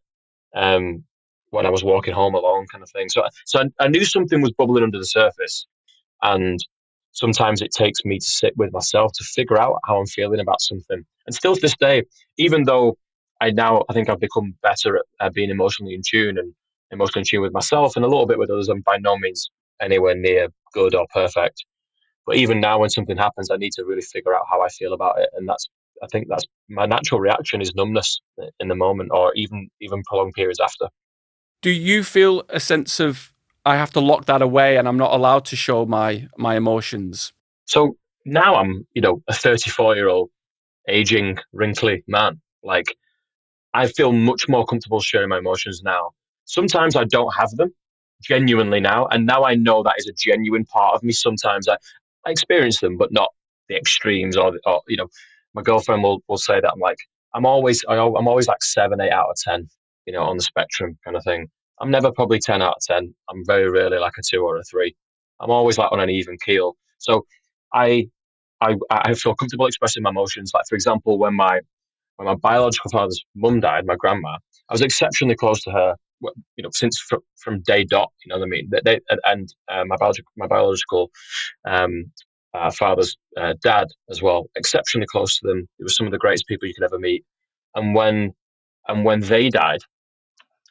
um, 0.55 1.05
when 1.51 1.67
I 1.67 1.71
was 1.71 1.83
walking 1.83 2.15
home 2.15 2.35
alone, 2.35 2.67
kind 2.71 2.83
of 2.83 2.91
thing. 2.91 3.09
So 3.09 3.25
so 3.47 3.61
I, 3.61 3.85
I 3.85 3.89
knew 3.89 4.05
something 4.05 4.41
was 4.41 4.53
bubbling 4.53 4.85
under 4.85 4.99
the 4.99 5.07
surface, 5.07 5.67
and 6.23 6.59
sometimes 7.13 7.63
it 7.63 7.71
takes 7.71 8.05
me 8.05 8.19
to 8.19 8.25
sit 8.25 8.57
with 8.57 8.73
myself 8.73 9.13
to 9.15 9.25
figure 9.25 9.59
out 9.59 9.79
how 9.87 9.99
I'm 9.99 10.07
feeling 10.07 10.41
about 10.41 10.61
something. 10.61 11.05
And 11.27 11.35
still 11.35 11.55
to 11.55 11.61
this 11.61 11.77
day, 11.77 12.05
even 12.39 12.65
though 12.65 12.97
I 13.41 13.51
now 13.51 13.85
I 13.89 13.93
think 13.93 14.09
I've 14.09 14.21
become 14.21 14.55
better 14.63 15.01
at, 15.21 15.35
being 15.35 15.51
emotionally 15.51 15.95
in 15.95 16.03
tune 16.09 16.39
and 16.39 16.55
emotionally 16.91 17.21
in 17.23 17.27
tune 17.27 17.43
with 17.43 17.53
myself 17.53 17.97
and 17.97 18.05
a 18.05 18.09
little 18.09 18.27
bit 18.27 18.39
with 18.39 18.51
others, 18.51 18.69
I'm 18.69 18.81
by 18.83 18.99
no 18.99 19.17
means 19.19 19.51
anywhere 19.81 20.15
near 20.15 20.49
good 20.73 20.95
or 20.95 21.07
perfect. 21.13 21.65
But 22.27 22.37
even 22.37 22.61
now, 22.61 22.79
when 22.79 22.91
something 22.91 23.17
happens, 23.17 23.51
I 23.51 23.57
need 23.57 23.73
to 23.73 23.85
really 23.85 24.03
figure 24.03 24.35
out 24.35 24.45
how 24.49 24.63
I 24.63 24.69
feel 24.69 24.93
about 24.93 25.19
it, 25.19 25.29
and 25.35 25.49
that's 25.49 25.69
I 26.03 26.07
think 26.07 26.29
that's 26.29 26.45
my 26.69 26.87
natural 26.87 27.21
reaction 27.21 27.61
is 27.61 27.75
numbness 27.75 28.21
in 28.61 28.69
the 28.69 28.75
moment, 28.75 29.11
or 29.13 29.33
even 29.35 29.69
even 29.81 30.03
prolonged 30.05 30.35
periods 30.35 30.61
after. 30.61 30.89
Do 31.63 31.71
you 31.71 32.05
feel 32.05 32.45
a 32.49 32.61
sense 32.61 33.01
of 33.01 33.32
I 33.65 33.77
have 33.77 33.93
to 33.93 34.01
lock 34.01 34.27
that 34.27 34.43
away, 34.43 34.77
and 34.77 34.89
I'm 34.89 34.97
not 34.97 35.13
allowed 35.13 35.45
to 35.47 35.57
show 35.57 35.87
my 35.87 36.29
my 36.37 36.57
emotions? 36.57 37.33
So 37.67 37.97
now 38.25 38.57
I'm, 38.57 38.87
you 38.95 39.03
know, 39.03 39.23
a 39.29 39.33
34 39.35 39.97
year 39.97 40.09
old, 40.09 40.31
aging, 40.89 41.39
wrinkly 41.53 42.05
man. 42.07 42.41
Like 42.63 42.97
I 43.75 43.87
feel 43.89 44.13
much 44.13 44.49
more 44.49 44.65
comfortable 44.67 45.01
sharing 45.01 45.29
my 45.29 45.39
emotions 45.39 45.83
now. 45.83 46.11
Sometimes 46.45 46.97
I 46.97 47.05
don't 47.05 47.35
have 47.35 47.51
them 47.53 47.73
genuinely 48.23 48.81
now, 48.81 49.07
and 49.07 49.27
now 49.27 49.45
I 49.45 49.55
know 49.55 49.83
that 49.83 49.95
is 49.99 50.07
a 50.09 50.13
genuine 50.13 50.65
part 50.65 50.95
of 50.95 51.03
me. 51.03 51.13
Sometimes 51.13 51.69
I, 51.69 51.77
I 52.27 52.31
experience 52.31 52.81
them, 52.81 52.97
but 52.97 53.13
not 53.13 53.31
the 53.69 53.77
extremes 53.77 54.37
or, 54.37 54.53
or 54.67 54.83
you 54.89 54.97
know, 54.97 55.09
my 55.55 55.63
girlfriend 55.63 56.03
will, 56.03 56.23
will 56.29 56.39
say 56.39 56.61
that 56.61 56.73
I'm 56.73 56.81
like, 56.81 56.99
I'm 57.35 57.47
always, 57.47 57.85
I, 57.89 57.95
I'm 57.95 58.29
always 58.29 58.49
like 58.49 58.63
seven, 58.63 59.01
eight 59.01 59.11
out 59.11 59.31
of 59.31 59.37
10, 59.37 59.69
you 60.07 60.13
know, 60.13 60.23
on 60.23 60.37
the 60.37 60.43
spectrum 60.43 60.99
kind 61.05 61.17
of 61.17 61.25
thing. 61.25 61.49
I'm 61.81 61.91
never 61.91 62.13
probably 62.13 62.39
10 62.39 62.63
out 62.63 62.77
of 62.77 62.83
10. 62.83 63.15
I'm 63.31 63.45
very 63.47 63.69
rarely 63.69 63.99
like 63.99 64.15
a 64.19 64.23
two 64.23 64.43
or 64.43 64.57
a 64.57 64.63
three. 64.65 64.95
I'm 65.41 65.51
always 65.51 65.79
like 65.79 65.91
on 65.93 66.01
an 66.01 66.11
even 66.11 66.37
keel. 66.45 66.77
So 66.99 67.27
I, 67.75 68.09
I, 68.61 68.77
I 68.91 69.15
feel 69.15 69.35
comfortable 69.35 69.67
expressing 69.67 70.03
my 70.03 70.11
emotions. 70.11 70.53
Like, 70.55 70.65
for 70.69 70.77
example, 70.77 71.19
when 71.19 71.35
my, 71.35 71.61
when 72.17 72.27
my 72.27 72.37
biological 72.37 72.91
father's 72.91 73.25
mum 73.35 73.61
died, 73.61 73.87
my 73.87 73.97
grandma, 73.97 74.39
I 74.69 74.75
was 74.75 74.83
exceptionally 74.83 75.35
close 75.35 75.63
to 75.65 75.73
her 75.73 75.97
you 76.57 76.63
know, 76.63 76.71
since 76.73 76.99
from, 77.01 77.21
from 77.37 77.61
day 77.63 77.85
dot, 77.85 78.11
you 78.25 78.31
know 78.31 78.39
what 78.39 78.47
I 78.47 78.49
mean? 78.49 78.71
They, 78.85 79.01
and 79.25 79.53
uh, 79.69 79.85
my 79.85 79.97
biological, 79.97 80.33
my 80.37 80.47
biological 80.47 81.11
um, 81.67 82.11
uh, 82.55 82.71
father's 82.71 83.17
uh, 83.37 83.55
dad 83.63 83.89
as 84.11 84.23
well, 84.23 84.47
exceptionally 84.57 85.07
close 85.11 85.39
to 85.39 85.47
them. 85.49 85.69
They 85.79 85.85
was 85.85 85.97
some 85.97 86.07
of 86.07 86.13
the 86.13 86.19
greatest 86.19 86.47
people 86.47 86.69
you 86.69 86.75
could 86.75 86.85
ever 86.85 86.99
meet. 86.99 87.25
And 87.75 87.95
when, 87.95 88.35
and 88.89 89.05
when 89.05 89.21
they 89.21 89.49
died, 89.49 89.81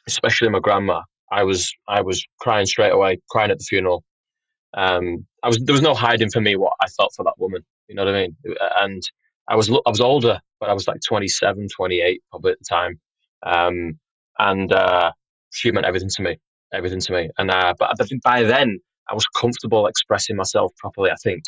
especially 0.06 0.48
my 0.48 0.60
grandma, 0.60 1.02
I 1.30 1.44
was, 1.44 1.72
I 1.88 2.02
was 2.02 2.24
crying 2.40 2.66
straight 2.66 2.92
away, 2.92 3.20
crying 3.30 3.50
at 3.50 3.58
the 3.58 3.64
funeral. 3.64 4.04
Um, 4.74 5.26
I 5.42 5.48
was, 5.48 5.58
there 5.58 5.72
was 5.72 5.82
no 5.82 5.94
hiding 5.94 6.30
for 6.30 6.40
me 6.40 6.56
what 6.56 6.72
I 6.80 6.88
felt 6.88 7.12
for 7.16 7.24
that 7.24 7.34
woman. 7.38 7.62
You 7.88 7.94
know 7.94 8.04
what 8.04 8.14
I 8.14 8.22
mean? 8.22 8.36
And 8.78 9.02
I 9.48 9.56
was, 9.56 9.70
I 9.70 9.90
was 9.90 10.00
older, 10.00 10.40
but 10.60 10.70
I 10.70 10.72
was 10.72 10.86
like 10.88 11.00
27, 11.06 11.68
28 11.74 12.22
probably 12.30 12.52
at 12.52 12.58
the 12.58 12.64
time. 12.64 13.00
Um, 13.44 13.98
and 14.38 14.72
uh, 14.72 15.12
she 15.50 15.70
meant 15.70 15.86
everything 15.86 16.10
to 16.10 16.22
me, 16.22 16.38
everything 16.72 17.00
to 17.00 17.12
me. 17.12 17.30
And 17.38 17.50
uh, 17.50 17.74
but 17.78 17.90
I 18.00 18.04
think 18.04 18.22
by 18.22 18.42
then 18.42 18.78
I 19.10 19.14
was 19.14 19.26
comfortable 19.26 19.86
expressing 19.86 20.36
myself 20.36 20.72
properly. 20.78 21.10
I 21.10 21.16
think, 21.22 21.42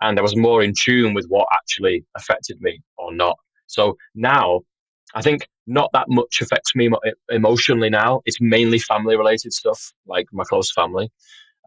and 0.00 0.18
I 0.18 0.22
was 0.22 0.36
more 0.36 0.62
in 0.62 0.72
tune 0.78 1.14
with 1.14 1.26
what 1.28 1.48
actually 1.52 2.04
affected 2.16 2.60
me 2.60 2.80
or 2.96 3.14
not. 3.14 3.36
So 3.66 3.96
now, 4.14 4.60
I 5.14 5.22
think 5.22 5.46
not 5.68 5.90
that 5.92 6.06
much 6.08 6.40
affects 6.40 6.74
me 6.74 6.90
emotionally 7.30 7.90
now. 7.90 8.22
It's 8.24 8.40
mainly 8.40 8.78
family 8.78 9.16
related 9.16 9.52
stuff, 9.52 9.92
like 10.06 10.26
my 10.32 10.44
close 10.44 10.72
family. 10.72 11.10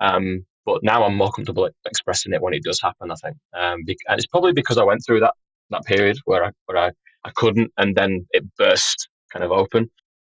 Um, 0.01 0.45
but 0.65 0.83
now 0.83 1.03
I'm 1.03 1.15
more 1.15 1.31
comfortable 1.31 1.69
expressing 1.85 2.33
it 2.33 2.41
when 2.41 2.53
it 2.53 2.63
does 2.63 2.81
happen. 2.81 3.11
I 3.11 3.15
think, 3.15 3.37
um, 3.53 3.79
and 3.87 4.17
it's 4.19 4.27
probably 4.27 4.53
because 4.53 4.77
I 4.77 4.83
went 4.83 5.03
through 5.05 5.21
that 5.21 5.33
that 5.69 5.85
period 5.85 6.17
where 6.25 6.43
I 6.43 6.51
where 6.65 6.77
I, 6.77 6.91
I 7.23 7.31
couldn't, 7.35 7.71
and 7.77 7.95
then 7.95 8.27
it 8.31 8.43
burst 8.57 9.07
kind 9.31 9.45
of 9.45 9.51
open. 9.51 9.89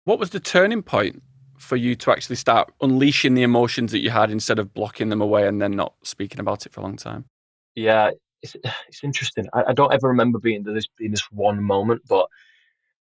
What 0.03 0.19
was 0.19 0.31
the 0.31 0.39
turning 0.39 0.81
point 0.81 1.21
for 1.57 1.75
you 1.75 1.95
to 1.95 2.11
actually 2.11 2.35
start 2.35 2.71
unleashing 2.81 3.35
the 3.35 3.43
emotions 3.43 3.91
that 3.91 3.99
you 3.99 4.09
had 4.09 4.31
instead 4.31 4.57
of 4.57 4.73
blocking 4.73 5.09
them 5.09 5.21
away 5.21 5.47
and 5.47 5.61
then 5.61 5.75
not 5.75 5.93
speaking 6.03 6.39
about 6.39 6.65
it 6.65 6.73
for 6.73 6.81
a 6.81 6.83
long 6.83 6.97
time? 6.97 7.25
Yeah, 7.75 8.09
it's, 8.41 8.55
it's 8.87 9.03
interesting. 9.03 9.47
I, 9.53 9.65
I 9.67 9.73
don't 9.73 9.93
ever 9.93 10.07
remember 10.07 10.39
being 10.39 10.63
this 10.63 10.87
being 10.97 11.11
this 11.11 11.31
one 11.31 11.63
moment, 11.63 12.01
but 12.07 12.27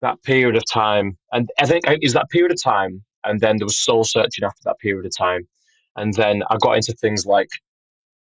that 0.03 0.21
period 0.23 0.55
of 0.55 0.63
time, 0.71 1.17
and 1.31 1.49
I 1.59 1.65
think 1.65 1.85
is 2.01 2.13
that 2.13 2.29
period 2.29 2.51
of 2.51 2.61
time, 2.61 3.03
and 3.23 3.39
then 3.39 3.57
there 3.57 3.65
was 3.65 3.79
soul 3.79 4.03
searching 4.03 4.45
after 4.45 4.61
that 4.65 4.77
period 4.79 5.05
of 5.05 5.17
time, 5.17 5.47
and 5.95 6.13
then 6.13 6.43
I 6.51 6.57
got 6.61 6.75
into 6.75 6.93
things 6.93 7.25
like 7.25 7.49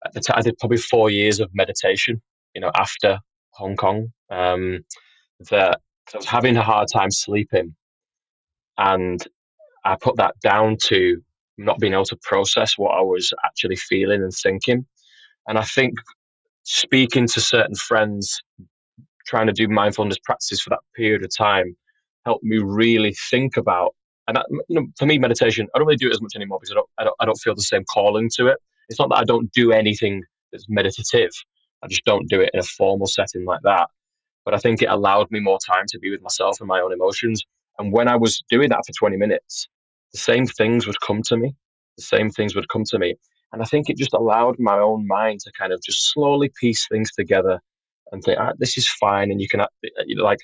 at 0.06 0.14
the 0.14 0.20
time 0.20 0.38
I 0.38 0.42
did 0.42 0.58
probably 0.58 0.78
four 0.78 1.10
years 1.10 1.40
of 1.40 1.50
meditation. 1.52 2.22
You 2.54 2.62
know, 2.62 2.70
after 2.76 3.18
Hong 3.50 3.76
Kong, 3.76 4.08
um, 4.30 4.84
that 5.50 5.80
I 6.14 6.16
was 6.16 6.26
having 6.26 6.56
a 6.56 6.62
hard 6.62 6.88
time 6.92 7.10
sleeping, 7.10 7.74
and 8.78 9.22
I 9.84 9.96
put 10.00 10.16
that 10.16 10.38
down 10.40 10.76
to 10.84 11.20
not 11.58 11.80
being 11.80 11.94
able 11.94 12.04
to 12.06 12.18
process 12.22 12.78
what 12.78 12.92
I 12.92 13.00
was 13.00 13.32
actually 13.44 13.76
feeling 13.76 14.22
and 14.22 14.32
thinking. 14.32 14.86
And 15.48 15.58
I 15.58 15.64
think 15.64 15.94
speaking 16.62 17.26
to 17.28 17.40
certain 17.40 17.74
friends, 17.74 18.40
trying 19.26 19.46
to 19.46 19.52
do 19.52 19.68
mindfulness 19.68 20.18
practices 20.18 20.60
for 20.60 20.70
that 20.70 20.80
period 20.94 21.24
of 21.24 21.30
time, 21.36 21.76
helped 22.24 22.44
me 22.44 22.58
really 22.58 23.14
think 23.30 23.56
about. 23.56 23.94
And 24.28 24.36
that, 24.36 24.46
you 24.68 24.80
know, 24.80 24.86
for 24.96 25.06
me, 25.06 25.18
meditation, 25.18 25.66
I 25.74 25.78
don't 25.78 25.86
really 25.86 25.96
do 25.96 26.08
it 26.08 26.12
as 26.12 26.22
much 26.22 26.32
anymore 26.36 26.58
because 26.60 26.72
I 26.72 26.74
don't, 26.74 26.88
I 26.98 27.04
don't, 27.04 27.16
I 27.20 27.24
don't 27.24 27.38
feel 27.38 27.54
the 27.54 27.62
same 27.62 27.84
calling 27.92 28.30
to 28.36 28.46
it. 28.46 28.58
It's 28.88 28.98
not 28.98 29.08
that 29.10 29.16
I 29.16 29.24
don't 29.24 29.50
do 29.52 29.72
anything 29.72 30.22
that's 30.52 30.66
meditative. 30.68 31.32
I 31.82 31.88
just 31.88 32.04
don't 32.04 32.28
do 32.28 32.40
it 32.40 32.50
in 32.54 32.60
a 32.60 32.62
formal 32.62 33.06
setting 33.06 33.44
like 33.44 33.60
that. 33.64 33.88
But 34.44 34.54
I 34.54 34.58
think 34.58 34.82
it 34.82 34.86
allowed 34.86 35.30
me 35.30 35.40
more 35.40 35.58
time 35.64 35.84
to 35.88 35.98
be 35.98 36.10
with 36.10 36.22
myself 36.22 36.60
and 36.60 36.68
my 36.68 36.80
own 36.80 36.92
emotions. 36.92 37.42
And 37.78 37.92
when 37.92 38.08
I 38.08 38.16
was 38.16 38.42
doing 38.48 38.68
that 38.70 38.82
for 38.86 38.92
20 38.92 39.16
minutes, 39.16 39.68
the 40.12 40.18
same 40.18 40.46
things 40.46 40.86
would 40.86 41.00
come 41.00 41.22
to 41.26 41.36
me. 41.36 41.54
The 41.96 42.04
same 42.04 42.30
things 42.30 42.54
would 42.54 42.68
come 42.68 42.84
to 42.90 42.98
me. 42.98 43.16
And 43.52 43.62
I 43.62 43.64
think 43.66 43.88
it 43.88 43.96
just 43.96 44.14
allowed 44.14 44.58
my 44.58 44.78
own 44.78 45.06
mind 45.06 45.40
to 45.40 45.52
kind 45.52 45.72
of 45.72 45.82
just 45.82 46.12
slowly 46.12 46.50
piece 46.60 46.86
things 46.88 47.12
together 47.12 47.60
and 48.12 48.22
think, 48.22 48.38
ah, 48.40 48.52
this 48.58 48.78
is 48.78 48.88
fine. 48.88 49.30
And 49.30 49.40
you 49.40 49.48
can, 49.48 49.60
uh, 49.60 49.66
like, 50.16 50.40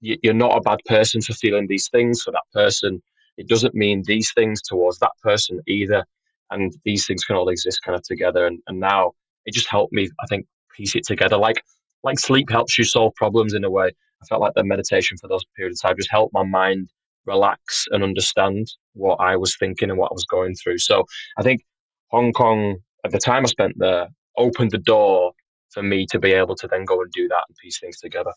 you're 0.00 0.34
not 0.34 0.56
a 0.56 0.60
bad 0.60 0.80
person 0.86 1.20
for 1.22 1.32
feeling 1.34 1.66
these 1.66 1.88
things 1.88 2.22
for 2.22 2.30
that 2.30 2.44
person. 2.52 3.02
It 3.38 3.48
doesn't 3.48 3.74
mean 3.74 4.02
these 4.06 4.32
things 4.34 4.62
towards 4.62 4.98
that 5.00 5.12
person 5.22 5.60
either. 5.66 6.04
And 6.50 6.72
these 6.84 7.06
things 7.06 7.24
can 7.24 7.36
all 7.36 7.48
exist 7.48 7.80
kind 7.84 7.96
of 7.96 8.02
together. 8.02 8.46
And, 8.46 8.60
and 8.68 8.80
now 8.80 9.12
it 9.46 9.54
just 9.54 9.68
helped 9.70 9.92
me, 9.92 10.08
I 10.22 10.26
think, 10.26 10.46
piece 10.76 10.94
it 10.94 11.06
together. 11.06 11.36
Like 11.36 11.62
like 12.04 12.18
sleep 12.20 12.50
helps 12.50 12.78
you 12.78 12.84
solve 12.84 13.14
problems 13.16 13.54
in 13.54 13.64
a 13.64 13.70
way. 13.70 13.88
I 13.88 14.26
felt 14.26 14.40
like 14.42 14.54
the 14.54 14.64
meditation 14.64 15.16
for 15.18 15.28
those 15.28 15.44
periods 15.56 15.82
of 15.82 15.88
time 15.88 15.96
just 15.96 16.10
helped 16.10 16.34
my 16.34 16.44
mind 16.44 16.90
relax 17.26 17.86
and 17.90 18.04
understand 18.04 18.66
what 18.92 19.16
I 19.16 19.36
was 19.36 19.56
thinking 19.56 19.90
and 19.90 19.98
what 19.98 20.12
I 20.12 20.14
was 20.14 20.26
going 20.26 20.54
through. 20.54 20.78
So 20.78 21.04
I 21.38 21.42
think 21.42 21.62
Hong 22.10 22.32
Kong, 22.32 22.76
at 23.04 23.10
the 23.10 23.18
time 23.18 23.44
I 23.44 23.48
spent 23.48 23.74
there, 23.78 24.08
opened 24.36 24.70
the 24.70 24.78
door 24.78 25.32
for 25.74 25.82
me 25.82 26.06
to 26.06 26.18
be 26.18 26.32
able 26.32 26.54
to 26.56 26.68
then 26.68 26.84
go 26.84 27.02
and 27.02 27.10
do 27.12 27.28
that 27.28 27.44
and 27.48 27.56
piece 27.56 27.78
things 27.78 27.98
together. 27.98 28.32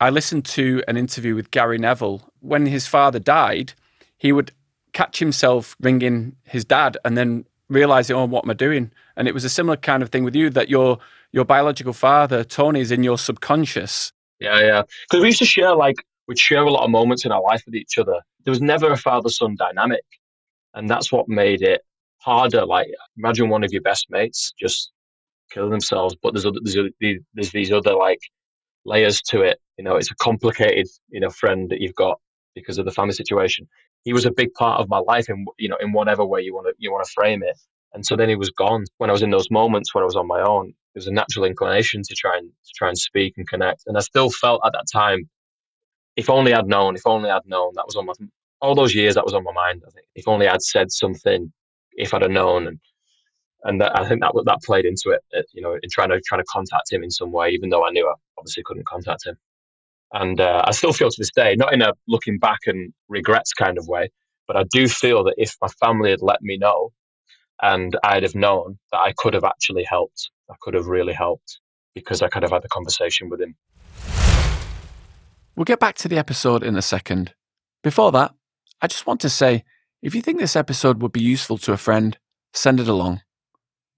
I 0.00 0.10
listened 0.10 0.44
to 0.46 0.82
an 0.88 0.96
interview 0.96 1.36
with 1.36 1.52
Gary 1.52 1.78
Neville. 1.78 2.22
When 2.40 2.66
his 2.66 2.86
father 2.86 3.20
died, 3.20 3.74
he 4.18 4.32
would 4.32 4.50
catch 4.92 5.18
himself 5.20 5.76
ringing 5.80 6.34
his 6.44 6.64
dad 6.64 6.96
and 7.04 7.16
then 7.16 7.44
realizing, 7.68 8.16
oh, 8.16 8.24
what 8.24 8.44
am 8.44 8.50
I 8.50 8.54
doing? 8.54 8.90
And 9.16 9.28
it 9.28 9.34
was 9.34 9.44
a 9.44 9.48
similar 9.48 9.76
kind 9.76 10.02
of 10.02 10.08
thing 10.08 10.24
with 10.24 10.34
you 10.34 10.50
that 10.50 10.68
your 10.68 10.98
your 11.30 11.44
biological 11.44 11.92
father, 11.92 12.44
Tony, 12.44 12.80
is 12.80 12.90
in 12.90 13.04
your 13.04 13.16
subconscious. 13.16 14.12
Yeah, 14.40 14.60
yeah. 14.60 14.82
Because 15.08 15.22
we 15.22 15.28
used 15.28 15.38
to 15.38 15.46
share 15.46 15.74
like 15.74 15.96
we'd 16.26 16.38
share 16.38 16.62
a 16.62 16.70
lot 16.70 16.84
of 16.84 16.90
moments 16.90 17.24
in 17.24 17.32
our 17.32 17.42
life 17.42 17.62
with 17.64 17.74
each 17.74 17.96
other. 17.98 18.20
There 18.44 18.50
was 18.50 18.60
never 18.60 18.90
a 18.90 18.96
father 18.96 19.28
son 19.28 19.56
dynamic. 19.56 20.04
And 20.74 20.88
that's 20.88 21.12
what 21.12 21.28
made 21.28 21.62
it 21.62 21.82
harder. 22.18 22.64
Like, 22.64 22.88
imagine 23.16 23.48
one 23.48 23.64
of 23.64 23.72
your 23.72 23.82
best 23.82 24.06
mates 24.10 24.52
just 24.58 24.90
killing 25.52 25.70
themselves, 25.70 26.16
but 26.22 26.34
there's, 26.34 26.46
other, 26.46 26.58
there's, 26.62 27.18
there's 27.34 27.50
these 27.50 27.72
other 27.72 27.94
like 27.94 28.20
layers 28.84 29.20
to 29.22 29.42
it. 29.42 29.58
You 29.78 29.84
know, 29.84 29.96
it's 29.96 30.10
a 30.10 30.16
complicated, 30.16 30.86
you 31.10 31.20
know, 31.20 31.30
friend 31.30 31.70
that 31.70 31.80
you've 31.80 31.94
got 31.94 32.18
because 32.54 32.78
of 32.78 32.84
the 32.84 32.90
family 32.90 33.14
situation. 33.14 33.68
He 34.04 34.12
was 34.12 34.26
a 34.26 34.32
big 34.32 34.52
part 34.54 34.80
of 34.80 34.88
my 34.88 34.98
life 34.98 35.28
in, 35.28 35.46
you 35.58 35.68
know, 35.68 35.76
in 35.80 35.92
whatever 35.92 36.24
way 36.24 36.40
you 36.40 36.54
want 36.54 36.66
to, 36.66 36.74
you 36.78 36.90
want 36.90 37.04
to 37.04 37.12
frame 37.12 37.42
it. 37.42 37.58
And 37.94 38.04
so 38.04 38.16
then 38.16 38.28
he 38.28 38.36
was 38.36 38.50
gone 38.50 38.84
when 38.98 39.10
I 39.10 39.12
was 39.12 39.22
in 39.22 39.30
those 39.30 39.50
moments 39.50 39.94
when 39.94 40.02
I 40.02 40.06
was 40.06 40.16
on 40.16 40.26
my 40.26 40.40
own. 40.40 40.74
There 40.94 41.00
was 41.00 41.06
a 41.06 41.12
natural 41.12 41.44
inclination 41.44 42.02
to 42.02 42.14
try 42.14 42.36
and 42.36 42.48
to 42.48 42.72
try 42.74 42.88
and 42.88 42.98
speak 42.98 43.34
and 43.36 43.48
connect. 43.48 43.84
And 43.86 43.96
I 43.96 44.00
still 44.00 44.30
felt 44.30 44.62
at 44.64 44.72
that 44.72 44.86
time 44.92 45.28
if 46.16 46.28
only 46.28 46.52
I'd 46.52 46.66
known, 46.66 46.96
if 46.96 47.06
only 47.06 47.30
I'd 47.30 47.46
known, 47.46 47.72
that 47.76 47.86
was 47.86 47.96
on 47.96 48.06
my, 48.06 48.12
all 48.60 48.74
those 48.74 48.94
years 48.94 49.14
that 49.14 49.24
was 49.24 49.34
on 49.34 49.44
my 49.44 49.52
mind. 49.52 49.82
I 49.86 49.90
think 49.90 50.06
if 50.14 50.28
only 50.28 50.48
I'd 50.48 50.62
said 50.62 50.90
something, 50.90 51.52
if 51.92 52.12
I'd 52.12 52.22
have 52.22 52.30
known, 52.30 52.66
and 52.66 52.78
and 53.64 53.80
that, 53.80 53.98
I 53.98 54.08
think 54.08 54.20
that 54.20 54.32
that 54.44 54.62
played 54.64 54.84
into 54.84 55.10
it, 55.10 55.20
uh, 55.36 55.42
you 55.52 55.62
know, 55.62 55.74
in 55.74 55.90
trying 55.90 56.10
to 56.10 56.20
trying 56.24 56.40
to 56.40 56.46
contact 56.48 56.92
him 56.92 57.02
in 57.02 57.10
some 57.10 57.32
way, 57.32 57.50
even 57.50 57.70
though 57.70 57.86
I 57.86 57.90
knew 57.90 58.08
I 58.08 58.14
obviously 58.38 58.62
couldn't 58.64 58.86
contact 58.86 59.26
him. 59.26 59.36
And 60.12 60.40
uh, 60.40 60.62
I 60.66 60.72
still 60.72 60.92
feel 60.92 61.10
to 61.10 61.16
this 61.18 61.30
day, 61.34 61.54
not 61.56 61.72
in 61.72 61.80
a 61.80 61.92
looking 62.06 62.38
back 62.38 62.60
and 62.66 62.92
regrets 63.08 63.52
kind 63.52 63.78
of 63.78 63.86
way, 63.88 64.10
but 64.46 64.56
I 64.56 64.64
do 64.64 64.88
feel 64.88 65.24
that 65.24 65.34
if 65.38 65.56
my 65.62 65.68
family 65.68 66.10
had 66.10 66.20
let 66.20 66.42
me 66.42 66.58
know, 66.58 66.92
and 67.62 67.96
I'd 68.02 68.24
have 68.24 68.34
known 68.34 68.78
that 68.90 68.98
I 68.98 69.12
could 69.16 69.34
have 69.34 69.44
actually 69.44 69.84
helped, 69.84 70.30
I 70.50 70.54
could 70.60 70.74
have 70.74 70.86
really 70.86 71.12
helped 71.12 71.60
because 71.94 72.20
I 72.20 72.28
could 72.28 72.42
have 72.42 72.52
had 72.52 72.62
the 72.62 72.68
conversation 72.68 73.30
with 73.30 73.40
him. 73.40 73.54
We'll 75.54 75.64
get 75.64 75.80
back 75.80 75.96
to 75.96 76.08
the 76.08 76.18
episode 76.18 76.62
in 76.62 76.76
a 76.76 76.82
second. 76.82 77.34
Before 77.82 78.10
that, 78.12 78.34
I 78.80 78.86
just 78.86 79.06
want 79.06 79.20
to 79.20 79.30
say 79.30 79.64
if 80.02 80.14
you 80.14 80.22
think 80.22 80.40
this 80.40 80.56
episode 80.56 81.00
would 81.00 81.12
be 81.12 81.22
useful 81.22 81.58
to 81.58 81.72
a 81.72 81.76
friend, 81.76 82.18
send 82.52 82.80
it 82.80 82.88
along. 82.88 83.22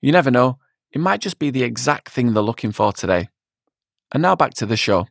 You 0.05 0.13
never 0.13 0.31
know, 0.31 0.59
it 0.93 1.01
might 1.01 1.23
just 1.23 1.39
be 1.39 1.49
the 1.49 1.63
exact 1.63 2.11
thing 2.11 2.35
they're 2.35 2.43
looking 2.43 2.73
for 2.73 2.93
today. 2.93 3.31
And 4.13 4.21
now 4.21 4.37
back 4.37 4.53
to 4.57 4.67
the 4.67 4.77
show. 4.77 5.07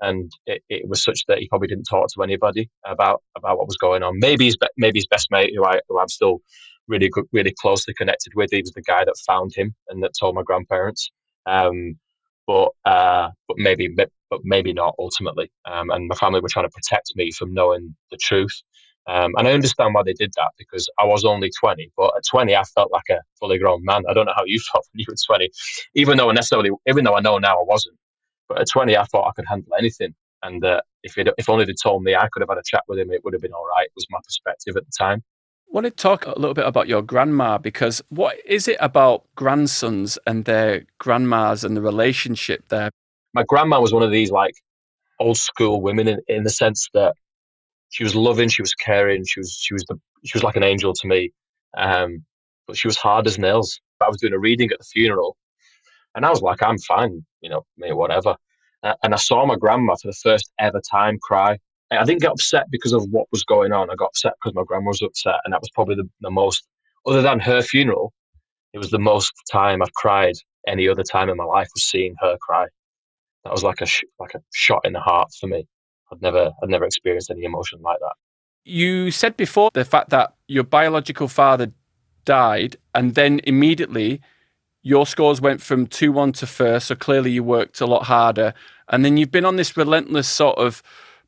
And 0.00 0.30
it, 0.46 0.62
it 0.68 0.88
was 0.88 1.02
such 1.02 1.26
that 1.26 1.38
he 1.38 1.48
probably 1.48 1.66
didn't 1.66 1.88
talk 1.90 2.06
to 2.14 2.22
anybody 2.22 2.70
about 2.86 3.24
about 3.36 3.58
what 3.58 3.66
was 3.66 3.76
going 3.76 4.04
on. 4.04 4.20
Maybe 4.20 4.44
his 4.44 4.56
maybe 4.76 5.00
his 5.00 5.08
best 5.08 5.26
mate, 5.32 5.50
who 5.56 5.64
I 5.64 5.80
who 5.88 5.98
I'm 5.98 6.06
still 6.06 6.40
really 6.86 7.08
good, 7.08 7.24
really 7.32 7.52
closely 7.60 7.94
connected 7.94 8.32
with, 8.36 8.50
he 8.52 8.60
was 8.60 8.70
the 8.70 8.82
guy 8.82 9.04
that 9.04 9.16
found 9.26 9.50
him 9.56 9.74
and 9.88 10.00
that 10.04 10.12
told 10.16 10.36
my 10.36 10.44
grandparents. 10.44 11.10
Um, 11.46 11.98
but 12.46 12.68
uh, 12.84 13.30
but 13.48 13.56
maybe 13.56 13.88
but 13.96 14.40
maybe 14.44 14.72
not 14.72 14.94
ultimately. 15.00 15.50
Um, 15.64 15.90
and 15.90 16.06
my 16.06 16.14
family 16.14 16.38
were 16.38 16.48
trying 16.48 16.66
to 16.66 16.72
protect 16.72 17.16
me 17.16 17.32
from 17.32 17.52
knowing 17.52 17.96
the 18.12 18.18
truth. 18.18 18.62
Um, 19.08 19.32
and 19.38 19.48
I 19.48 19.52
understand 19.52 19.94
why 19.94 20.02
they 20.02 20.12
did 20.12 20.32
that 20.36 20.50
because 20.58 20.86
I 20.98 21.06
was 21.06 21.24
only 21.24 21.50
20, 21.58 21.90
but 21.96 22.12
at 22.14 22.24
20 22.30 22.54
I 22.54 22.62
felt 22.62 22.92
like 22.92 23.08
a 23.10 23.20
fully 23.40 23.58
grown 23.58 23.82
man. 23.82 24.02
I 24.08 24.12
don't 24.12 24.26
know 24.26 24.34
how 24.36 24.44
you 24.44 24.60
felt 24.72 24.86
when 24.92 25.00
you 25.00 25.06
were 25.08 25.16
20, 25.26 25.50
even 25.94 26.18
though 26.18 26.30
necessarily, 26.30 26.70
even 26.86 27.04
though 27.04 27.16
I 27.16 27.20
know 27.20 27.38
now 27.38 27.54
I 27.54 27.64
wasn't. 27.64 27.96
But 28.48 28.60
at 28.60 28.68
20 28.70 28.96
I 28.96 29.04
thought 29.04 29.28
I 29.28 29.32
could 29.34 29.46
handle 29.48 29.72
anything. 29.78 30.14
And 30.42 30.64
uh, 30.64 30.82
if 31.02 31.16
it, 31.16 31.28
if 31.38 31.48
only 31.48 31.64
they'd 31.64 31.76
told 31.82 32.02
me 32.02 32.14
I 32.14 32.28
could 32.30 32.42
have 32.42 32.50
had 32.50 32.58
a 32.58 32.62
chat 32.64 32.84
with 32.86 32.98
him, 32.98 33.10
it 33.10 33.24
would 33.24 33.32
have 33.32 33.42
been 33.42 33.52
all 33.52 33.66
right. 33.76 33.88
Was 33.96 34.06
my 34.10 34.18
perspective 34.22 34.76
at 34.76 34.84
the 34.84 34.92
time. 34.96 35.22
I 35.70 35.74
want 35.74 35.84
to 35.84 35.90
talk 35.90 36.26
a 36.26 36.38
little 36.38 36.54
bit 36.54 36.66
about 36.66 36.88
your 36.88 37.02
grandma 37.02 37.58
because 37.58 38.00
what 38.08 38.36
is 38.46 38.68
it 38.68 38.76
about 38.80 39.24
grandsons 39.36 40.18
and 40.26 40.44
their 40.44 40.84
grandmas 40.98 41.64
and 41.64 41.76
the 41.76 41.82
relationship 41.82 42.68
there? 42.68 42.90
My 43.34 43.42
grandma 43.42 43.80
was 43.80 43.92
one 43.92 44.02
of 44.02 44.10
these 44.10 44.30
like 44.30 44.54
old 45.20 45.36
school 45.36 45.82
women 45.82 46.08
in, 46.08 46.20
in 46.28 46.44
the 46.44 46.50
sense 46.50 46.88
that 46.94 47.14
she 47.90 48.04
was 48.04 48.14
loving, 48.14 48.48
she 48.48 48.62
was 48.62 48.74
caring, 48.74 49.24
she 49.24 49.40
was 49.40 49.56
she 49.60 49.74
was 49.74 49.84
the 49.88 49.98
she 50.24 50.36
was 50.36 50.42
like 50.42 50.56
an 50.56 50.62
angel 50.62 50.92
to 50.94 51.06
me. 51.08 51.32
Um, 51.76 52.24
but 52.66 52.76
she 52.76 52.88
was 52.88 52.96
hard 52.96 53.26
as 53.26 53.38
nails. 53.38 53.80
I 54.00 54.08
was 54.08 54.18
doing 54.18 54.32
a 54.34 54.38
reading 54.38 54.70
at 54.70 54.78
the 54.78 54.84
funeral, 54.84 55.36
and 56.14 56.24
I 56.26 56.30
was 56.30 56.42
like, 56.42 56.62
I'm 56.62 56.78
fine, 56.78 57.24
you 57.40 57.50
know, 57.50 57.64
mate, 57.76 57.96
whatever. 57.96 58.36
Uh, 58.82 58.94
and 59.02 59.12
I 59.14 59.16
saw 59.16 59.44
my 59.44 59.56
grandma 59.56 59.96
for 60.00 60.08
the 60.08 60.16
first 60.22 60.52
ever 60.58 60.80
time 60.90 61.18
cry 61.20 61.58
I 61.90 62.04
didn't 62.04 62.20
get 62.20 62.32
upset 62.32 62.66
because 62.70 62.92
of 62.92 63.06
what 63.10 63.26
was 63.32 63.44
going 63.44 63.72
on. 63.72 63.90
I 63.90 63.94
got 63.94 64.08
upset 64.08 64.34
because 64.40 64.54
my 64.54 64.64
grandma 64.66 64.88
was 64.88 65.02
upset, 65.02 65.36
and 65.44 65.52
that 65.52 65.60
was 65.60 65.70
probably 65.70 65.94
the, 65.94 66.08
the 66.20 66.30
most, 66.30 66.66
other 67.06 67.22
than 67.22 67.40
her 67.40 67.62
funeral, 67.62 68.12
it 68.74 68.78
was 68.78 68.90
the 68.90 68.98
most 68.98 69.32
time 69.50 69.82
I've 69.82 69.92
cried 69.94 70.34
any 70.66 70.88
other 70.88 71.02
time 71.02 71.30
in 71.30 71.36
my 71.36 71.44
life 71.44 71.68
was 71.74 71.88
seeing 71.88 72.14
her 72.20 72.36
cry. 72.42 72.66
That 73.44 73.52
was 73.52 73.62
like 73.62 73.80
a 73.80 73.86
sh- 73.86 74.04
like 74.18 74.34
a 74.34 74.40
shot 74.52 74.82
in 74.84 74.92
the 74.92 75.00
heart 75.00 75.30
for 75.40 75.46
me. 75.46 75.66
I'd 76.12 76.22
never 76.22 76.50
I'd 76.62 76.68
never 76.68 76.84
experienced 76.84 77.30
any 77.30 77.44
emotion 77.44 77.80
like 77.82 77.98
that. 78.00 78.14
You 78.64 79.10
said 79.10 79.36
before 79.36 79.70
the 79.72 79.84
fact 79.84 80.10
that 80.10 80.34
your 80.46 80.64
biological 80.64 81.28
father 81.28 81.72
died, 82.24 82.76
and 82.94 83.14
then 83.14 83.40
immediately 83.44 84.20
your 84.82 85.06
scores 85.06 85.40
went 85.40 85.60
from 85.60 85.86
two 85.86 86.12
one 86.12 86.32
to 86.32 86.46
first. 86.46 86.88
So 86.88 86.94
clearly 86.94 87.30
you 87.30 87.42
worked 87.42 87.80
a 87.80 87.86
lot 87.86 88.04
harder, 88.04 88.54
and 88.88 89.04
then 89.04 89.16
you've 89.16 89.30
been 89.30 89.44
on 89.44 89.56
this 89.56 89.76
relentless 89.76 90.28
sort 90.28 90.58
of 90.58 90.82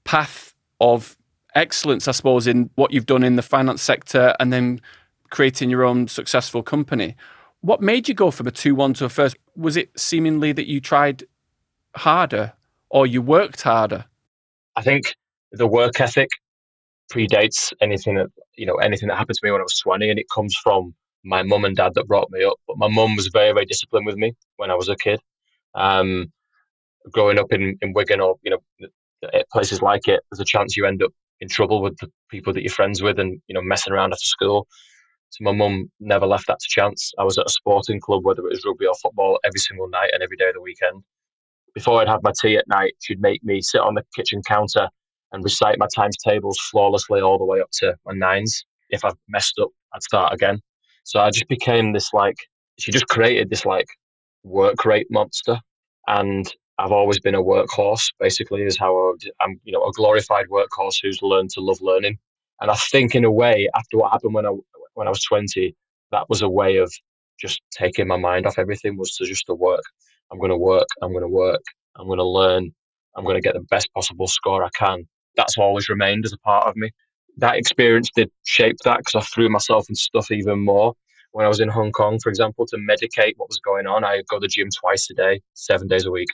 path 0.04 0.54
of 0.80 1.16
excellence, 1.54 2.08
I 2.08 2.12
suppose, 2.12 2.46
in 2.46 2.70
what 2.74 2.92
you've 2.92 3.06
done 3.06 3.22
in 3.22 3.36
the 3.36 3.42
finance 3.42 3.82
sector 3.82 4.34
and 4.40 4.52
then 4.52 4.80
creating 5.30 5.70
your 5.70 5.84
own 5.84 6.08
successful 6.08 6.62
company. 6.62 7.16
What 7.60 7.80
made 7.82 8.08
you 8.08 8.14
go 8.14 8.30
from 8.30 8.46
a 8.46 8.50
2 8.50 8.74
1 8.74 8.94
to 8.94 9.04
a 9.06 9.08
first? 9.08 9.36
Was 9.56 9.76
it 9.76 9.98
seemingly 9.98 10.52
that 10.52 10.66
you 10.66 10.80
tried 10.80 11.24
harder 11.96 12.52
or 12.88 13.06
you 13.06 13.20
worked 13.22 13.62
harder? 13.62 14.06
I 14.76 14.82
think 14.82 15.14
the 15.52 15.66
work 15.66 16.00
ethic 16.00 16.28
predates 17.12 17.72
anything 17.80 18.16
that, 18.16 18.28
you 18.56 18.66
know, 18.66 18.76
anything 18.76 19.08
that 19.08 19.18
happened 19.18 19.36
to 19.36 19.46
me 19.46 19.50
when 19.50 19.60
I 19.60 19.64
was 19.64 19.78
20 19.78 20.08
and 20.10 20.18
it 20.18 20.26
comes 20.32 20.54
from 20.62 20.94
my 21.24 21.42
mum 21.42 21.64
and 21.64 21.76
dad 21.76 21.92
that 21.94 22.06
brought 22.06 22.30
me 22.30 22.44
up. 22.44 22.56
But 22.66 22.78
my 22.78 22.88
mum 22.88 23.16
was 23.16 23.28
very, 23.28 23.52
very 23.52 23.66
disciplined 23.66 24.06
with 24.06 24.16
me 24.16 24.34
when 24.56 24.70
I 24.70 24.74
was 24.74 24.88
a 24.88 24.96
kid. 24.96 25.20
Um, 25.74 26.32
growing 27.12 27.38
up 27.38 27.52
in, 27.52 27.76
in 27.82 27.92
Wigan 27.92 28.20
or, 28.20 28.36
you 28.42 28.50
know, 28.50 28.90
places 29.52 29.82
like 29.82 30.08
it, 30.08 30.20
there's 30.30 30.40
a 30.40 30.44
chance 30.44 30.76
you 30.76 30.86
end 30.86 31.02
up 31.02 31.12
in 31.40 31.48
trouble 31.48 31.82
with 31.82 31.96
the 31.98 32.08
people 32.30 32.52
that 32.52 32.62
you're 32.62 32.70
friends 32.70 33.02
with 33.02 33.18
and 33.18 33.40
you 33.48 33.54
know 33.54 33.62
messing 33.62 33.92
around 33.92 34.12
after 34.12 34.24
school. 34.24 34.66
So 35.30 35.44
my 35.44 35.52
mum 35.52 35.90
never 36.00 36.26
left 36.26 36.48
that 36.48 36.58
to 36.58 36.66
chance. 36.68 37.12
I 37.18 37.24
was 37.24 37.38
at 37.38 37.46
a 37.46 37.50
sporting 37.50 38.00
club, 38.00 38.24
whether 38.24 38.40
it 38.40 38.50
was 38.50 38.64
rugby 38.66 38.86
or 38.86 38.94
football, 39.00 39.38
every 39.44 39.60
single 39.60 39.88
night 39.88 40.10
and 40.12 40.22
every 40.22 40.36
day 40.36 40.48
of 40.48 40.54
the 40.54 40.60
weekend. 40.60 41.02
Before 41.74 42.00
I'd 42.00 42.08
have 42.08 42.22
my 42.22 42.32
tea 42.40 42.56
at 42.56 42.68
night, 42.68 42.94
she'd 43.00 43.20
make 43.20 43.42
me 43.44 43.60
sit 43.60 43.80
on 43.80 43.94
the 43.94 44.04
kitchen 44.14 44.42
counter 44.46 44.88
and 45.32 45.44
recite 45.44 45.78
my 45.78 45.86
times 45.94 46.16
tables 46.24 46.58
flawlessly 46.70 47.20
all 47.20 47.38
the 47.38 47.44
way 47.44 47.60
up 47.60 47.70
to 47.74 47.94
my 48.06 48.12
nines. 48.14 48.64
If 48.90 49.04
I 49.04 49.10
messed 49.28 49.58
up, 49.60 49.68
I'd 49.94 50.02
start 50.02 50.32
again. 50.32 50.60
So 51.04 51.20
I 51.20 51.30
just 51.30 51.48
became 51.48 51.92
this 51.92 52.12
like 52.12 52.36
she 52.78 52.92
just 52.92 53.08
created 53.08 53.50
this 53.50 53.64
like 53.64 53.86
work 54.42 54.84
rate 54.84 55.06
monster. 55.10 55.58
And 56.06 56.52
I've 56.78 56.92
always 56.92 57.20
been 57.20 57.34
a 57.34 57.42
workhorse, 57.42 58.12
basically, 58.18 58.62
is 58.62 58.78
how 58.78 59.14
I'm, 59.40 59.60
you 59.64 59.72
know, 59.72 59.84
a 59.84 59.92
glorified 59.92 60.46
workhorse 60.50 60.96
who's 61.02 61.20
learned 61.22 61.50
to 61.50 61.60
love 61.60 61.78
learning. 61.82 62.18
And 62.60 62.70
I 62.70 62.74
think, 62.74 63.14
in 63.14 63.24
a 63.24 63.30
way, 63.30 63.68
after 63.74 63.98
what 63.98 64.12
happened 64.12 64.34
when 64.34 64.46
I 64.46 64.50
when 64.94 65.06
I 65.06 65.10
was 65.10 65.22
20, 65.24 65.74
that 66.10 66.28
was 66.28 66.42
a 66.42 66.48
way 66.48 66.76
of 66.78 66.92
just 67.38 67.60
taking 67.70 68.08
my 68.08 68.16
mind 68.16 68.46
off 68.46 68.58
everything. 68.58 68.96
Was 68.96 69.14
to 69.16 69.26
just 69.26 69.46
to 69.46 69.54
work. 69.54 69.84
I'm 70.30 70.38
going 70.38 70.50
to 70.50 70.56
work. 70.56 70.86
I'm 71.02 71.12
going 71.12 71.22
to 71.22 71.28
work. 71.28 71.62
I'm 71.96 72.06
going 72.06 72.18
to 72.18 72.24
learn. 72.24 72.72
I'm 73.16 73.24
going 73.24 73.36
to 73.36 73.40
get 73.40 73.54
the 73.54 73.66
best 73.70 73.92
possible 73.92 74.26
score 74.26 74.64
I 74.64 74.70
can. 74.78 75.06
That's 75.36 75.58
always 75.58 75.88
remained 75.88 76.24
as 76.24 76.32
a 76.32 76.38
part 76.38 76.66
of 76.66 76.76
me. 76.76 76.90
That 77.36 77.56
experience 77.56 78.10
did 78.14 78.30
shape 78.44 78.76
that 78.84 78.98
because 78.98 79.14
I 79.14 79.20
threw 79.20 79.48
myself 79.48 79.86
in 79.88 79.94
stuff 79.94 80.30
even 80.30 80.64
more. 80.64 80.94
When 81.32 81.44
I 81.44 81.48
was 81.48 81.60
in 81.60 81.68
Hong 81.68 81.92
Kong, 81.92 82.18
for 82.20 82.28
example, 82.28 82.66
to 82.66 82.76
medicate 82.76 83.34
what 83.36 83.48
was 83.48 83.60
going 83.64 83.86
on, 83.86 84.04
I 84.04 84.22
go 84.28 84.38
to 84.38 84.40
the 84.40 84.48
gym 84.48 84.68
twice 84.68 85.08
a 85.10 85.14
day, 85.14 85.40
seven 85.54 85.86
days 85.86 86.04
a 86.04 86.10
week 86.10 86.28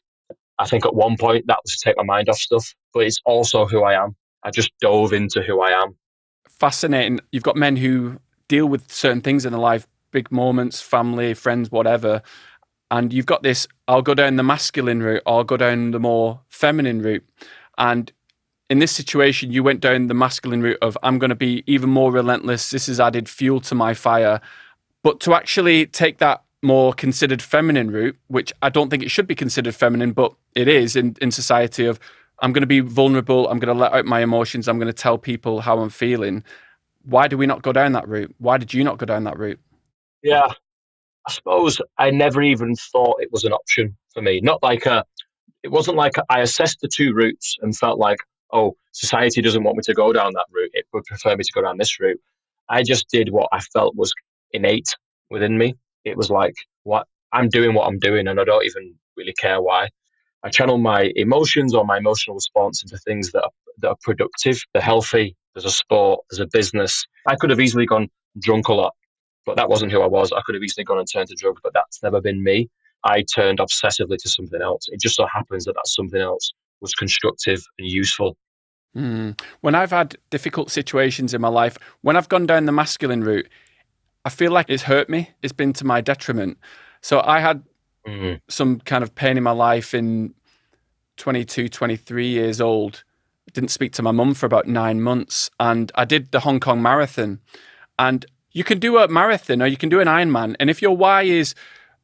I 0.59 0.67
think 0.67 0.87
at 0.87 0.95
one 0.95 1.17
point 1.17 1.47
that 1.49 1.59
was 1.63 1.77
to 1.77 1.85
take 1.85 1.97
my 1.97 2.03
mind 2.03 2.29
off 2.29 2.39
stuff, 2.39 2.75
but 2.95 3.01
it's 3.01 3.21
also 3.27 3.67
who 3.67 3.83
I 3.83 4.03
am. 4.03 4.17
I 4.43 4.51
just 4.51 4.73
dove 4.81 5.13
into 5.13 5.43
who 5.43 5.61
I 5.61 5.71
am. 5.71 5.97
Fascinating. 6.49 7.21
You've 7.33 7.43
got 7.43 7.57
men 7.57 7.77
who 7.77 8.19
deal 8.49 8.67
with 8.67 8.91
certain 8.91 9.21
things 9.21 9.45
in 9.45 9.53
their 9.53 9.61
life, 9.61 9.87
big 10.13 10.31
moments, 10.31 10.81
family, 10.81 11.35
friends, 11.35 11.71
whatever. 11.71 12.23
And 12.91 13.13
you've 13.13 13.27
got 13.27 13.43
this, 13.43 13.67
I'll 13.89 14.03
go 14.03 14.15
down 14.15 14.37
the 14.37 14.43
masculine 14.43 15.03
route, 15.03 15.23
or 15.27 15.39
I'll 15.39 15.45
go 15.45 15.57
down 15.57 15.91
the 15.91 16.01
more 16.01 16.41
feminine 16.49 17.03
route. 17.03 17.27
And 17.79 18.13
in 18.71 18.79
this 18.79 18.93
situation, 18.93 19.53
you 19.53 19.63
went 19.63 19.81
down 19.81 20.07
the 20.07 20.15
masculine 20.15 20.63
route 20.63 20.79
of, 20.83 20.97
I'm 21.03 21.19
going 21.19 21.31
to 21.31 21.37
be 21.37 21.65
even 21.67 21.91
more 21.91 22.13
relentless. 22.13 22.71
This 22.71 22.87
has 22.87 23.01
added 23.01 23.29
fuel 23.29 23.61
to 23.63 23.75
my 23.75 23.95
fire. 23.95 24.41
But 25.03 25.21
to 25.21 25.35
actually 25.35 25.87
take 25.87 26.19
that 26.19 26.43
more 26.63 26.93
considered 26.93 27.43
feminine 27.43 27.91
route, 27.91 28.17
which 28.29 28.53
I 28.63 28.69
don't 28.69 28.91
think 28.91 29.03
it 29.03 29.11
should 29.11 29.27
be 29.27 29.35
considered 29.35 29.75
feminine, 29.75 30.13
but 30.13 30.35
it 30.55 30.69
is 30.69 30.97
in, 30.97 31.17
in 31.21 31.31
society 31.31 31.87
of 31.87 32.01
I'm 32.41 32.53
going 32.53 32.63
to 32.63 32.67
be 32.67 32.81
vulnerable, 32.81 33.49
I'm 33.49 33.59
going 33.59 33.75
to 33.75 33.81
let 33.81 33.93
out 33.93 34.05
my 34.05 34.21
emotions, 34.21 34.69
I'm 34.69 34.79
going 34.79 34.89
to 34.89 34.93
tell 34.93 35.17
people 35.17 35.61
how 35.61 35.79
I'm 35.79 35.91
feeling. 35.91 36.45
Why 37.05 37.29
do 37.29 37.39
we 37.39 37.47
not 37.47 37.63
go 37.63 37.73
down 37.73 37.93
that 37.93 38.09
route? 38.09 38.35
Why 38.39 38.59
did 38.59 38.75
you 38.75 38.83
not 38.85 38.99
go 38.99 39.07
down 39.07 39.25
that 39.25 39.39
route? 39.39 39.61
Yeah, 40.23 40.53
I 41.29 41.33
suppose 41.33 41.81
I 41.99 42.11
never 42.11 42.43
even 42.43 42.75
thought 42.77 43.21
it 43.21 43.33
was 43.33 43.45
an 43.45 43.53
option 43.53 43.97
for 44.15 44.23
me. 44.23 44.41
Not 44.41 44.63
like 44.63 44.87
a, 44.87 45.05
it 45.63 45.69
wasn't 45.69 45.97
like 45.97 46.15
I 46.31 46.41
assessed 46.41 46.81
the 46.81 46.89
two 46.89 47.13
routes 47.15 47.57
and 47.61 47.77
felt 47.77 47.99
like, 47.99 48.19
oh, 48.53 48.77
society 48.93 49.43
doesn't 49.43 49.65
want 49.65 49.77
me 49.77 49.83
to 49.85 49.95
go 49.95 50.13
down 50.13 50.33
that 50.35 50.47
route. 50.53 50.71
It 50.73 50.87
would 50.93 51.05
prefer 51.05 51.37
me 51.37 51.45
to 51.45 51.53
go 51.53 51.63
down 51.63 51.79
this 51.79 51.99
route. 51.99 52.21
I 52.69 52.83
just 52.83 53.09
did 53.09 53.31
what 53.31 53.49
I 53.53 53.61
felt 53.61 53.97
was 53.97 54.13
innate 54.53 54.89
within 55.31 55.59
me 55.59 55.75
it 56.07 56.17
was 56.17 56.31
like 56.31 56.55
what 56.85 57.07
I'm 57.33 57.49
doing 57.49 57.75
what 57.75 57.87
I'm 57.87 57.99
doing 57.99 58.29
and 58.29 58.41
I 58.41 58.45
don't 58.45 58.65
even 58.65 58.95
really 59.17 59.35
care 59.35 59.61
why. 59.61 59.89
I 60.43 60.49
channel 60.49 60.79
my 60.79 61.11
emotions 61.17 61.75
or 61.75 61.85
my 61.85 61.99
emotional 61.99 62.37
response 62.37 62.83
into 62.83 62.97
things 62.99 63.33
that 63.33 63.43
are, 63.43 63.51
that 63.81 63.89
are 63.89 63.97
productive, 64.03 64.59
they're 64.73 64.81
healthy. 64.83 65.37
There's 65.55 65.65
a 65.65 65.71
sport, 65.71 66.21
there's 66.31 66.41
a 66.41 66.47
business. 66.53 67.05
I 67.27 67.35
could 67.35 67.51
have 67.51 67.61
easily 67.61 67.87
gone 67.87 68.09
drunk 68.39 68.69
a 68.69 68.75
lot, 68.75 68.95
but 69.47 69.57
that 69.57 69.71
wasn't 69.71 69.93
who 69.93 70.03
I 70.03 70.07
was. 70.07 70.33
I 70.33 70.43
could 70.45 70.55
have 70.55 70.63
easily 70.63 70.85
gone 70.85 70.99
and 70.99 71.09
turned 71.11 71.29
to 71.29 71.35
drugs, 71.35 71.61
but 71.63 71.73
that's 71.73 72.03
never 72.03 72.21
been 72.21 72.43
me. 72.43 72.69
I 73.05 73.23
turned 73.23 73.61
obsessively 73.61 74.19
to 74.19 74.29
something 74.29 74.61
else. 74.61 74.87
It 74.89 75.01
just 75.01 75.17
so 75.17 75.27
happens 75.33 75.65
that 75.65 75.75
that 75.75 75.87
something 75.87 76.21
else 76.21 76.53
was 76.81 76.93
constructive 76.95 77.63
and 77.79 77.89
useful. 77.89 78.37
Mm. 78.97 79.41
When 79.61 79.75
I've 79.75 79.91
had 79.91 80.17
difficult 80.31 80.71
situations 80.71 81.33
in 81.33 81.41
my 81.41 81.49
life, 81.49 81.79
when 82.01 82.17
I've 82.17 82.29
gone 82.29 82.47
down 82.47 82.65
the 82.65 82.73
masculine 82.73 83.23
route, 83.23 83.49
I 84.25 84.31
feel 84.31 84.51
like 84.51 84.69
it's 84.69 84.83
hurt 84.83 85.09
me. 85.09 85.31
It's 85.43 85.53
been 85.53 85.73
to 85.75 85.85
my 85.85 86.01
detriment. 86.01 86.59
So 87.01 87.23
I 87.25 87.41
had 87.41 87.63
mm. 88.07 88.41
some 88.49 88.81
kind 88.81 89.05
of 89.05 89.15
pain 89.15 89.37
in 89.37 89.45
my 89.45 89.53
life 89.53 89.95
in 89.95 90.35
22, 91.19 91.69
23 91.69 92.27
years 92.27 92.61
old. 92.61 93.05
I 93.49 93.53
didn't 93.53 93.71
speak 93.71 93.93
to 93.93 94.03
my 94.03 94.11
mum 94.11 94.35
for 94.35 94.47
about 94.47 94.67
nine 94.67 95.01
months. 95.01 95.51
And 95.61 95.93
I 95.95 96.05
did 96.05 96.33
the 96.33 96.41
Hong 96.41 96.59
Kong 96.59 96.83
Marathon. 96.83 97.41
And 97.99 98.27
you 98.57 98.65
can 98.65 98.79
do 98.79 98.97
a 98.97 99.07
marathon 99.07 99.61
or 99.61 99.67
you 99.67 99.77
can 99.77 99.91
do 99.91 100.01
an 100.01 100.09
Ironman. 100.09 100.57
And 100.59 100.71
if 100.71 100.81
your 100.81 100.97
why 100.97 101.25
is 101.25 101.55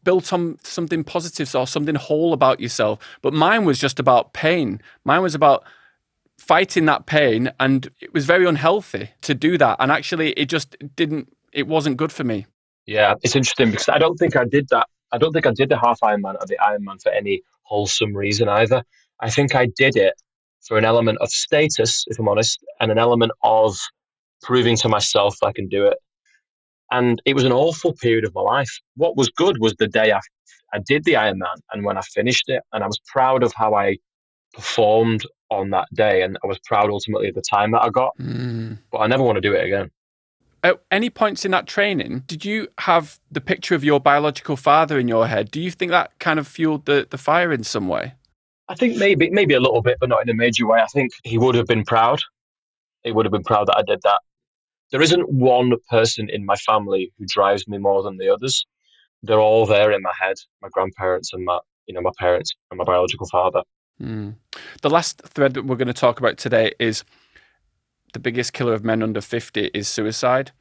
built 0.04 0.34
on 0.34 0.58
something 0.62 1.02
positive 1.02 1.54
or 1.56 1.66
something 1.66 1.94
whole 1.94 2.34
about 2.34 2.60
yourself, 2.60 2.98
but 3.22 3.32
mine 3.32 3.64
was 3.64 3.78
just 3.78 3.98
about 3.98 4.34
pain. 4.34 4.78
Mine 5.02 5.22
was 5.22 5.34
about 5.34 5.64
fighting 6.36 6.84
that 6.84 7.06
pain. 7.06 7.50
And 7.58 7.90
it 8.02 8.12
was 8.12 8.26
very 8.26 8.46
unhealthy 8.46 9.08
to 9.22 9.32
do 9.32 9.56
that. 9.56 9.78
And 9.80 9.90
actually, 9.90 10.32
it 10.32 10.50
just 10.50 10.76
didn't 10.94 11.34
it 11.54 11.66
wasn't 11.68 11.96
good 11.96 12.12
for 12.12 12.22
me. 12.22 12.44
Yeah, 12.84 13.14
it's 13.22 13.34
interesting 13.34 13.70
because 13.70 13.88
I 13.88 13.96
don't 13.96 14.16
think 14.16 14.36
I 14.36 14.44
did 14.44 14.68
that. 14.68 14.86
I 15.10 15.16
don't 15.16 15.32
think 15.32 15.46
I 15.46 15.52
did 15.52 15.70
the 15.70 15.78
half 15.78 16.00
Ironman 16.00 16.34
or 16.34 16.46
the 16.46 16.58
Ironman 16.62 17.00
for 17.02 17.12
any 17.12 17.40
wholesome 17.62 18.14
reason 18.14 18.50
either. 18.50 18.82
I 19.20 19.30
think 19.30 19.54
I 19.54 19.68
did 19.74 19.96
it 19.96 20.12
for 20.60 20.76
an 20.76 20.84
element 20.84 21.16
of 21.22 21.30
status, 21.30 22.04
if 22.08 22.18
I'm 22.18 22.28
honest, 22.28 22.62
and 22.78 22.92
an 22.92 22.98
element 22.98 23.32
of 23.42 23.74
proving 24.42 24.76
to 24.76 24.90
myself 24.90 25.36
I 25.42 25.52
can 25.52 25.66
do 25.68 25.86
it. 25.86 25.96
And 26.92 27.20
it 27.24 27.34
was 27.34 27.44
an 27.44 27.52
awful 27.52 27.94
period 27.94 28.24
of 28.24 28.34
my 28.34 28.42
life. 28.42 28.70
What 28.96 29.16
was 29.16 29.28
good 29.30 29.58
was 29.58 29.74
the 29.74 29.88
day 29.88 30.12
I, 30.12 30.20
I 30.72 30.78
did 30.78 31.04
the 31.04 31.14
Ironman 31.14 31.56
and 31.72 31.84
when 31.84 31.98
I 31.98 32.02
finished 32.02 32.48
it, 32.48 32.62
and 32.72 32.84
I 32.84 32.86
was 32.86 33.00
proud 33.06 33.42
of 33.42 33.52
how 33.56 33.74
I 33.74 33.96
performed 34.54 35.26
on 35.50 35.70
that 35.70 35.88
day, 35.94 36.22
and 36.22 36.38
I 36.44 36.46
was 36.46 36.58
proud 36.60 36.90
ultimately 36.90 37.28
of 37.28 37.34
the 37.34 37.42
time 37.42 37.72
that 37.72 37.82
I 37.82 37.90
got. 37.90 38.12
Mm. 38.20 38.78
But 38.90 38.98
I 38.98 39.06
never 39.08 39.24
want 39.24 39.36
to 39.36 39.40
do 39.40 39.54
it 39.54 39.64
again 39.64 39.90
at 40.64 40.80
any 40.90 41.10
points 41.10 41.44
in 41.44 41.50
that 41.50 41.66
training, 41.66 42.20
did 42.26 42.44
you 42.44 42.68
have 42.78 43.18
the 43.30 43.40
picture 43.40 43.74
of 43.74 43.82
your 43.82 44.00
biological 44.00 44.56
father 44.56 44.98
in 44.98 45.08
your 45.08 45.26
head? 45.26 45.50
Do 45.50 45.60
you 45.60 45.70
think 45.70 45.90
that 45.90 46.18
kind 46.18 46.38
of 46.38 46.46
fueled 46.46 46.84
the, 46.84 47.06
the 47.10 47.18
fire 47.18 47.52
in 47.52 47.64
some 47.64 47.88
way? 47.88 48.14
I 48.68 48.74
think 48.74 48.96
maybe 48.96 49.28
maybe 49.30 49.54
a 49.54 49.60
little 49.60 49.82
bit, 49.82 49.98
but 50.00 50.08
not 50.08 50.22
in 50.22 50.28
a 50.28 50.34
major 50.34 50.66
way. 50.66 50.80
I 50.80 50.86
think 50.86 51.12
he 51.24 51.36
would 51.36 51.54
have 51.56 51.66
been 51.66 51.84
proud. 51.84 52.22
He 53.02 53.10
would 53.10 53.26
have 53.26 53.32
been 53.32 53.42
proud 53.42 53.66
that 53.66 53.76
I 53.76 53.82
did 53.82 54.00
that. 54.02 54.20
There 54.92 55.02
isn't 55.02 55.28
one 55.30 55.72
person 55.90 56.28
in 56.28 56.44
my 56.44 56.54
family 56.54 57.12
who 57.18 57.24
drives 57.26 57.66
me 57.66 57.78
more 57.78 58.02
than 58.02 58.18
the 58.18 58.28
others. 58.28 58.64
They're 59.22 59.40
all 59.40 59.66
there 59.66 59.90
in 59.90 60.02
my 60.02 60.12
head. 60.20 60.36
My 60.60 60.68
grandparents 60.70 61.32
and 61.32 61.44
my 61.44 61.58
you 61.86 61.94
know 61.94 62.02
my 62.02 62.12
parents 62.18 62.54
and 62.70 62.78
my 62.78 62.84
biological 62.84 63.26
father. 63.26 63.62
Mm. 64.00 64.36
The 64.82 64.90
last 64.90 65.22
thread 65.22 65.54
that 65.54 65.64
we're 65.64 65.76
going 65.76 65.88
to 65.88 65.94
talk 65.94 66.20
about 66.20 66.36
today 66.36 66.72
is 66.78 67.04
the 68.12 68.18
biggest 68.18 68.52
killer 68.52 68.74
of 68.74 68.84
men 68.84 69.02
under 69.02 69.20
50 69.20 69.70
is 69.72 69.88
suicide. 69.88 70.52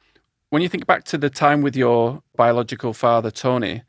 When 0.48 0.62
you 0.62 0.68
think 0.68 0.86
back 0.86 1.04
to 1.04 1.18
the 1.18 1.30
time 1.30 1.60
with 1.60 1.76
your 1.76 2.22
biological 2.36 2.92
father, 2.92 3.30
Tony, 3.30 3.82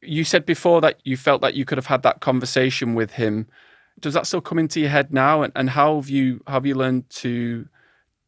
you 0.00 0.24
said 0.24 0.46
before 0.46 0.80
that 0.80 1.00
you 1.04 1.16
felt 1.16 1.40
that 1.42 1.54
you 1.54 1.64
could 1.64 1.78
have 1.78 1.86
had 1.86 2.02
that 2.02 2.20
conversation 2.20 2.94
with 2.94 3.12
him. 3.12 3.46
Does 3.98 4.14
that 4.14 4.26
still 4.26 4.40
come 4.40 4.58
into 4.58 4.80
your 4.80 4.90
head 4.90 5.12
now? 5.12 5.42
And, 5.42 5.52
and 5.56 5.70
how 5.70 5.96
have 5.96 6.08
you 6.08 6.40
have 6.46 6.64
you 6.64 6.74
learned 6.74 7.10
to 7.10 7.68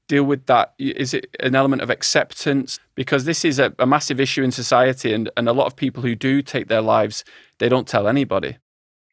deal 0.08 0.24
with 0.24 0.46
that? 0.46 0.74
Is 0.78 1.14
it 1.14 1.28
an 1.40 1.54
element 1.54 1.82
of 1.82 1.90
acceptance? 1.90 2.78
Because 2.94 3.24
this 3.24 3.44
is 3.44 3.58
a, 3.58 3.74
a 3.78 3.86
massive 3.86 4.20
issue 4.20 4.42
in 4.42 4.50
society, 4.50 5.12
and, 5.12 5.30
and 5.36 5.48
a 5.48 5.52
lot 5.52 5.66
of 5.66 5.76
people 5.76 6.02
who 6.02 6.14
do 6.14 6.42
take 6.42 6.68
their 6.68 6.82
lives, 6.82 7.24
they 7.58 7.68
don't 7.68 7.88
tell 7.88 8.08
anybody. 8.08 8.58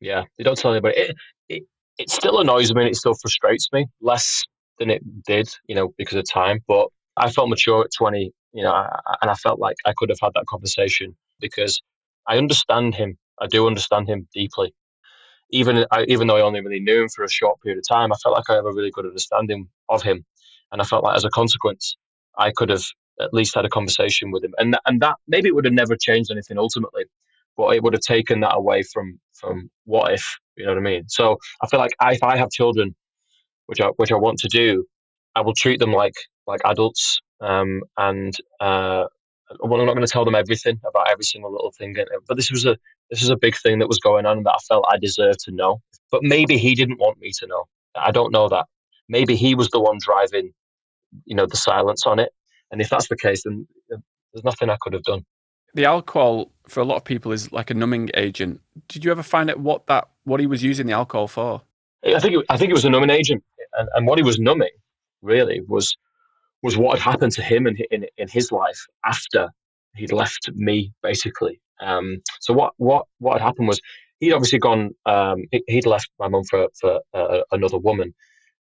Yeah, 0.02 0.24
they 0.38 0.44
don't 0.44 0.58
tell 0.58 0.72
anybody. 0.72 0.98
It, 0.98 1.16
it, 1.50 1.64
it 1.98 2.10
still 2.10 2.40
annoys 2.40 2.74
me 2.74 2.82
and 2.82 2.90
it 2.90 2.96
still 2.96 3.16
frustrates 3.16 3.68
me. 3.74 3.88
Less 4.02 4.44
than 4.80 4.90
it 4.90 5.04
did, 5.26 5.50
you 5.68 5.76
know, 5.76 5.94
because 5.98 6.16
of 6.16 6.30
time. 6.30 6.60
But 6.68 6.88
I 7.18 7.30
felt 7.30 7.50
mature 7.50 7.84
at 7.84 7.92
20, 7.98 8.32
you 8.54 8.64
know, 8.64 8.88
and 9.22 9.30
I 9.30 9.36
felt 9.36 9.60
like 9.60 9.76
I 9.86 9.94
could 9.96 10.10
have 10.10 10.20
had 10.22 10.32
that 10.36 10.46
conversation 10.48 11.16
because 11.40 11.82
I 12.28 12.38
understand 12.38 12.96
him. 12.96 13.18
I 13.40 13.48
do 13.48 13.68
understand 13.68 14.10
him 14.10 14.28
deeply. 14.34 14.74
Even 15.52 15.86
I, 15.92 16.06
even 16.08 16.28
though 16.28 16.38
I 16.38 16.42
only 16.42 16.62
really 16.62 16.80
knew 16.80 17.04
him 17.04 17.10
for 17.10 17.24
a 17.24 17.30
short 17.30 17.60
period 17.62 17.80
of 17.80 17.88
time, 17.88 18.14
I 18.14 18.16
felt 18.22 18.36
like 18.36 18.50
I 18.50 18.56
have 18.56 18.66
a 18.66 18.74
really 18.74 18.92
good 18.92 19.06
understanding 19.06 19.68
of 19.90 20.04
him, 20.04 20.24
and 20.72 20.82
I 20.82 20.86
felt 20.86 21.04
like 21.04 21.16
as 21.16 21.26
a 21.26 21.30
consequence, 21.30 21.98
I 22.38 22.52
could 22.52 22.70
have 22.70 22.84
at 23.20 23.34
least 23.34 23.56
had 23.56 23.66
a 23.66 23.70
conversation 23.70 24.32
with 24.32 24.44
him, 24.44 24.54
and 24.58 24.78
and 24.86 25.02
that 25.02 25.16
maybe 25.28 25.50
it 25.50 25.56
would 25.56 25.66
have 25.66 25.74
never 25.74 25.96
changed 25.96 26.32
anything 26.32 26.58
ultimately, 26.58 27.06
but 27.58 27.76
it 27.76 27.84
would 27.84 27.94
have 27.94 28.02
taken 28.02 28.40
that 28.42 28.56
away 28.56 28.84
from 28.84 29.20
from 29.34 29.70
what 29.86 30.14
if, 30.14 30.26
you 30.56 30.66
know 30.66 30.72
what 30.72 30.78
I 30.78 30.82
mean? 30.82 31.08
So 31.08 31.38
I 31.62 31.68
feel 31.68 31.80
like 31.80 31.92
if 32.02 32.24
I 32.24 32.38
have 32.38 32.50
children, 32.50 32.96
which 33.68 33.82
I 33.82 33.88
which 33.98 34.12
I 34.12 34.16
want 34.16 34.40
to 34.40 34.48
do, 34.48 34.86
I 35.36 35.42
will 35.42 35.54
treat 35.54 35.80
them 35.80 35.92
like 35.92 36.16
like 36.48 36.62
adults. 36.66 37.20
Um, 37.42 37.82
and 37.98 38.34
uh, 38.60 39.06
well, 39.62 39.80
I'm 39.80 39.86
not 39.86 39.94
going 39.94 40.06
to 40.06 40.12
tell 40.12 40.26
them 40.26 40.36
everything 40.36 40.80
about 40.88 41.10
every 41.10 41.24
single 41.24 41.52
little 41.52 41.72
thing. 41.78 41.96
But 42.28 42.38
this 42.38 42.52
was 42.52 42.66
a 42.66 42.78
this 43.10 43.22
was 43.22 43.30
a 43.30 43.38
big 43.38 43.56
thing 43.58 43.80
that 43.80 43.88
was 43.88 44.00
going 44.00 44.26
on 44.26 44.44
that 44.44 44.52
I 44.52 44.60
felt 44.68 44.86
I 44.90 44.98
deserved 44.98 45.40
to 45.46 45.52
know. 45.52 45.82
But 46.12 46.24
maybe 46.24 46.58
he 46.58 46.76
didn't 46.76 47.00
want 47.00 47.20
me 47.20 47.32
to 47.40 47.48
know. 47.48 47.66
I 47.96 48.12
don't 48.12 48.32
know 48.32 48.50
that. 48.50 48.66
Maybe 49.10 49.36
he 49.36 49.56
was 49.56 49.70
the 49.70 49.80
one 49.80 49.98
driving, 50.00 50.54
you 51.26 51.36
know, 51.36 51.46
the 51.46 51.58
silence 51.58 52.06
on 52.06 52.20
it. 52.20 52.32
And 52.72 52.82
if 52.82 52.90
that's 52.90 53.10
the 53.10 53.18
case, 53.18 53.44
then 53.44 53.68
there's 53.90 54.44
nothing 54.44 54.70
I 54.70 54.78
could 54.80 54.94
have 54.94 55.04
done. 55.04 55.26
The 55.74 55.86
alcohol 55.86 56.52
for 56.68 56.80
a 56.80 56.86
lot 56.86 56.96
of 56.96 57.04
people 57.04 57.32
is 57.32 57.52
like 57.52 57.70
a 57.70 57.74
numbing 57.74 58.10
agent. 58.16 58.62
Did 58.88 59.04
you 59.04 59.12
ever 59.12 59.24
find 59.24 59.50
out 59.50 59.60
what 59.60 59.88
that 59.88 60.08
what 60.24 60.40
he 60.40 60.48
was 60.48 60.64
using 60.64 60.88
the 60.88 60.94
alcohol 60.94 61.28
for? 61.28 61.62
I 62.06 62.20
think 62.20 62.36
it, 62.36 62.46
I 62.50 62.58
think 62.58 62.70
it 62.70 62.74
was 62.74 62.86
a 62.86 62.90
numbing 62.90 63.10
agent 63.10 63.44
and, 63.74 63.90
and 63.94 64.08
what 64.08 64.18
he 64.18 64.24
was 64.24 64.40
numbing 64.40 64.70
really 65.22 65.62
was 65.68 65.96
was 66.62 66.78
what 66.78 67.00
had 67.00 67.12
happened 67.12 67.32
to 67.32 67.42
him 67.42 67.68
in, 67.68 67.78
in, 67.90 68.06
in 68.18 68.28
his 68.28 68.52
life 68.52 68.86
after 69.06 69.50
he'd 69.96 70.12
left 70.12 70.50
me, 70.56 70.92
basically. 71.02 71.62
Um, 71.82 72.18
so 72.42 72.54
what 72.54 72.74
what 72.78 73.06
what 73.20 73.40
had 73.40 73.46
happened 73.46 73.68
was 73.68 73.80
he'd 74.20 74.34
obviously 74.34 74.60
gone. 74.60 74.92
Um, 75.06 75.46
he'd 75.68 75.86
left 75.86 76.10
my 76.20 76.28
mum 76.28 76.44
for 76.50 76.68
for 76.80 77.00
uh, 77.14 77.42
another 77.52 77.78
woman. 77.78 78.14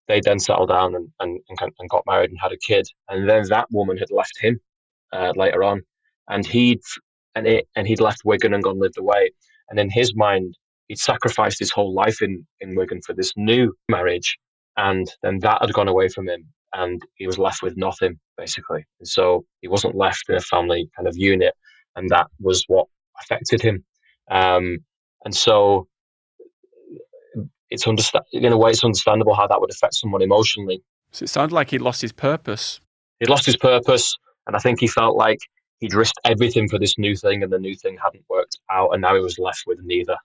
They 0.07 0.21
then 0.21 0.39
settled 0.39 0.69
down 0.69 0.95
and, 0.95 1.09
and 1.19 1.39
and 1.49 1.89
got 1.89 2.03
married 2.05 2.29
and 2.29 2.39
had 2.41 2.51
a 2.51 2.57
kid, 2.57 2.85
and 3.09 3.29
then 3.29 3.43
that 3.49 3.67
woman 3.71 3.97
had 3.97 4.11
left 4.11 4.37
him 4.39 4.59
uh, 5.13 5.33
later 5.35 5.63
on, 5.63 5.81
and 6.29 6.45
he'd 6.45 6.81
and 7.35 7.47
it 7.47 7.67
and 7.75 7.87
he'd 7.87 8.01
left 8.01 8.25
Wigan 8.25 8.53
and 8.53 8.63
gone 8.63 8.79
lived 8.79 8.97
away. 8.97 9.31
And 9.69 9.79
in 9.79 9.89
his 9.89 10.15
mind, 10.15 10.57
he'd 10.87 10.99
sacrificed 10.99 11.59
his 11.59 11.71
whole 11.71 11.93
life 11.93 12.21
in 12.21 12.45
in 12.59 12.75
Wigan 12.75 13.01
for 13.05 13.13
this 13.13 13.33
new 13.37 13.73
marriage, 13.89 14.37
and 14.77 15.07
then 15.23 15.39
that 15.39 15.61
had 15.61 15.73
gone 15.73 15.87
away 15.87 16.09
from 16.09 16.27
him 16.27 16.47
and 16.73 17.01
he 17.15 17.27
was 17.27 17.37
left 17.37 17.61
with 17.61 17.77
nothing 17.77 18.17
basically 18.37 18.85
and 18.99 19.07
so 19.07 19.45
he 19.61 19.67
wasn't 19.67 19.95
left 19.95 20.23
in 20.29 20.35
a 20.35 20.41
family 20.41 20.89
kind 20.95 21.07
of 21.07 21.17
unit 21.17 21.53
and 21.95 22.09
that 22.09 22.27
was 22.39 22.63
what 22.67 22.87
affected 23.21 23.61
him 23.61 23.83
um, 24.29 24.77
and 25.25 25.35
so 25.35 25.87
it's 27.71 27.87
understand 27.87 28.25
in 28.33 28.51
a 28.51 28.57
way 28.57 28.71
it's 28.71 28.83
understandable 28.83 29.33
how 29.33 29.47
that 29.47 29.59
would 29.59 29.71
affect 29.71 29.95
someone 29.95 30.21
emotionally. 30.21 30.83
So 31.11 31.23
it 31.23 31.29
sounded 31.29 31.55
like 31.55 31.71
he 31.71 31.79
lost 31.79 32.01
his 32.01 32.11
purpose. 32.11 32.79
He'd 33.19 33.29
lost 33.29 33.45
his 33.45 33.57
purpose, 33.57 34.15
and 34.47 34.55
I 34.55 34.59
think 34.59 34.79
he 34.79 34.87
felt 34.87 35.15
like 35.15 35.39
he'd 35.79 35.93
risked 35.93 36.19
everything 36.25 36.67
for 36.69 36.77
this 36.77 36.97
new 36.97 37.15
thing, 37.15 37.43
and 37.43 37.51
the 37.51 37.59
new 37.59 37.75
thing 37.75 37.97
hadn't 38.01 38.25
worked 38.29 38.59
out, 38.69 38.89
and 38.91 39.01
now 39.01 39.15
he 39.15 39.21
was 39.21 39.39
left 39.39 39.63
with 39.65 39.79
neither. 39.81 40.17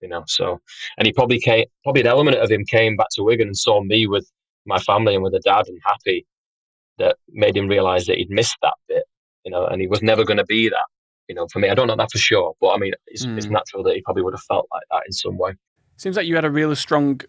You 0.00 0.08
know, 0.08 0.24
so 0.26 0.60
and 0.98 1.06
he 1.06 1.12
probably 1.12 1.38
came, 1.38 1.64
probably 1.82 2.02
an 2.02 2.08
element 2.08 2.36
of 2.36 2.50
him 2.50 2.64
came 2.64 2.96
back 2.96 3.08
to 3.12 3.22
Wigan 3.22 3.48
and 3.48 3.56
saw 3.56 3.82
me 3.82 4.06
with 4.06 4.30
my 4.66 4.78
family 4.78 5.14
and 5.14 5.22
with 5.22 5.34
a 5.34 5.40
dad 5.40 5.66
and 5.66 5.78
happy 5.84 6.26
that 6.98 7.16
made 7.30 7.56
him 7.56 7.68
realize 7.68 8.06
that 8.06 8.16
he'd 8.16 8.30
missed 8.30 8.56
that 8.62 8.74
bit. 8.88 9.04
You 9.44 9.50
know, 9.50 9.66
and 9.66 9.80
he 9.80 9.86
was 9.86 10.02
never 10.02 10.24
going 10.24 10.38
to 10.38 10.44
be 10.44 10.68
that. 10.68 10.86
You 11.28 11.34
know, 11.34 11.46
for 11.50 11.58
me, 11.58 11.70
I 11.70 11.74
don't 11.74 11.86
know 11.86 11.96
that 11.96 12.12
for 12.12 12.18
sure, 12.18 12.54
but 12.60 12.70
I 12.70 12.78
mean, 12.78 12.92
it's, 13.06 13.24
mm. 13.24 13.36
it's 13.36 13.46
hmm. 13.46 13.54
natural 13.54 13.82
that 13.84 13.94
he 13.94 14.02
probably 14.02 14.22
would 14.22 14.34
have 14.34 14.42
felt 14.42 14.66
like 14.70 14.82
that 14.90 15.02
in 15.06 15.12
some 15.12 15.38
way. 15.38 15.54
Seems 15.96 16.16
like 16.16 16.26
you 16.26 16.34
had 16.34 16.44
a 16.44 16.50
really 16.50 16.74
strong 16.74 17.20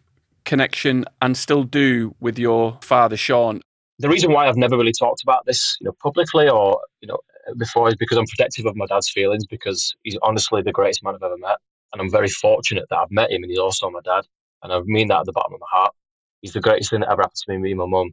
connection 0.43 1.05
and 1.21 1.35
still 1.35 1.63
do 1.63 2.15
with 2.19 2.39
your 2.39 2.77
father, 2.81 3.17
Sean. 3.17 3.61
The 3.99 4.09
reason 4.09 4.31
why 4.31 4.47
I've 4.47 4.57
never 4.57 4.77
really 4.77 4.91
talked 4.91 5.23
about 5.23 5.45
this, 5.45 5.77
you 5.79 5.85
know, 5.85 5.93
publicly 6.01 6.49
or 6.49 6.81
you 7.01 7.07
know 7.07 7.17
before 7.57 7.87
is 7.87 7.95
because 7.95 8.17
I'm 8.17 8.25
protective 8.25 8.65
of 8.65 8.75
my 8.75 8.85
dad's 8.87 9.09
feelings 9.09 9.45
because 9.45 9.95
he's 10.03 10.17
honestly 10.21 10.61
the 10.61 10.71
greatest 10.71 11.03
man 11.03 11.15
I've 11.15 11.23
ever 11.23 11.37
met, 11.37 11.57
and 11.93 12.01
I'm 12.01 12.11
very 12.11 12.27
fortunate 12.27 12.85
that 12.89 12.97
I've 12.97 13.11
met 13.11 13.31
him 13.31 13.43
and 13.43 13.49
he's 13.49 13.59
also 13.59 13.89
my 13.89 14.01
dad, 14.03 14.25
and 14.63 14.73
I 14.73 14.81
mean 14.85 15.07
that 15.09 15.19
at 15.19 15.25
the 15.25 15.31
bottom 15.31 15.53
of 15.53 15.59
my 15.59 15.67
heart. 15.69 15.93
He's 16.41 16.53
the 16.53 16.61
greatest 16.61 16.89
thing 16.89 16.99
that 16.99 17.09
ever 17.09 17.23
happened 17.23 17.41
to 17.45 17.51
me, 17.51 17.57
me 17.57 17.71
and 17.71 17.79
my 17.79 17.85
mum, 17.85 18.11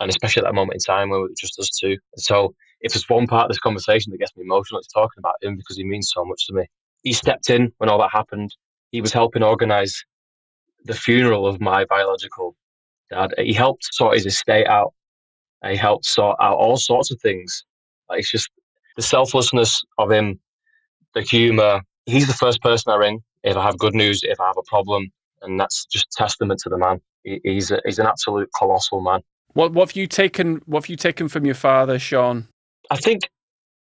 and 0.00 0.10
especially 0.10 0.40
at 0.40 0.46
that 0.46 0.54
moment 0.54 0.74
in 0.74 0.80
time 0.80 1.10
when 1.10 1.20
it 1.20 1.22
were 1.22 1.28
just 1.38 1.58
us 1.60 1.70
two. 1.70 1.96
So, 2.16 2.54
if 2.80 2.92
there's 2.92 3.08
one 3.08 3.26
part 3.26 3.44
of 3.44 3.50
this 3.50 3.58
conversation 3.58 4.10
that 4.10 4.18
gets 4.18 4.36
me 4.36 4.44
emotional, 4.44 4.80
it's 4.80 4.92
talking 4.92 5.18
about 5.18 5.34
him 5.42 5.56
because 5.56 5.76
he 5.76 5.84
means 5.84 6.10
so 6.12 6.24
much 6.24 6.46
to 6.46 6.54
me. 6.54 6.64
He 7.02 7.12
stepped 7.12 7.50
in 7.50 7.72
when 7.78 7.88
all 7.90 7.98
that 7.98 8.10
happened. 8.12 8.54
He 8.90 9.00
was 9.00 9.12
helping 9.12 9.42
organise 9.42 10.04
the 10.84 10.94
funeral 10.94 11.46
of 11.46 11.60
my 11.60 11.84
biological 11.84 12.56
dad. 13.10 13.34
He 13.38 13.52
helped 13.52 13.88
sort 13.92 14.14
his 14.14 14.26
estate 14.26 14.66
out. 14.66 14.94
He 15.66 15.76
helped 15.76 16.06
sort 16.06 16.36
out 16.40 16.56
all 16.56 16.76
sorts 16.76 17.10
of 17.10 17.20
things. 17.20 17.64
Like 18.08 18.20
it's 18.20 18.30
just 18.30 18.50
the 18.96 19.02
selflessness 19.02 19.82
of 19.98 20.10
him, 20.10 20.40
the 21.14 21.22
humour. 21.22 21.82
He's 22.06 22.26
the 22.26 22.32
first 22.32 22.62
person 22.62 22.92
I 22.92 22.96
ring 22.96 23.22
if 23.42 23.56
I 23.56 23.62
have 23.62 23.78
good 23.78 23.94
news, 23.94 24.22
if 24.22 24.40
I 24.40 24.46
have 24.46 24.56
a 24.56 24.62
problem, 24.62 25.10
and 25.42 25.58
that's 25.58 25.84
just 25.86 26.10
testament 26.12 26.60
to 26.60 26.68
the 26.68 26.78
man. 26.78 27.00
He's 27.24 27.70
a, 27.70 27.80
he's 27.84 27.98
an 27.98 28.06
absolute 28.06 28.48
colossal 28.56 29.00
man. 29.00 29.20
What 29.54 29.72
what 29.72 29.88
have 29.88 29.96
you 29.96 30.06
taken? 30.06 30.60
What 30.66 30.84
have 30.84 30.90
you 30.90 30.96
taken 30.96 31.28
from 31.28 31.44
your 31.44 31.54
father, 31.54 31.98
Sean? 31.98 32.48
I 32.90 32.96
think 32.96 33.28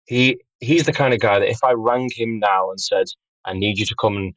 he 0.05 0.39
he's 0.59 0.85
the 0.85 0.93
kind 0.93 1.13
of 1.13 1.19
guy 1.19 1.39
that 1.39 1.49
if 1.49 1.63
I 1.63 1.73
rang 1.73 2.09
him 2.13 2.39
now 2.39 2.69
and 2.69 2.79
said, 2.79 3.07
"I 3.45 3.53
need 3.53 3.77
you 3.77 3.85
to 3.85 3.95
come 3.95 4.15
and 4.17 4.33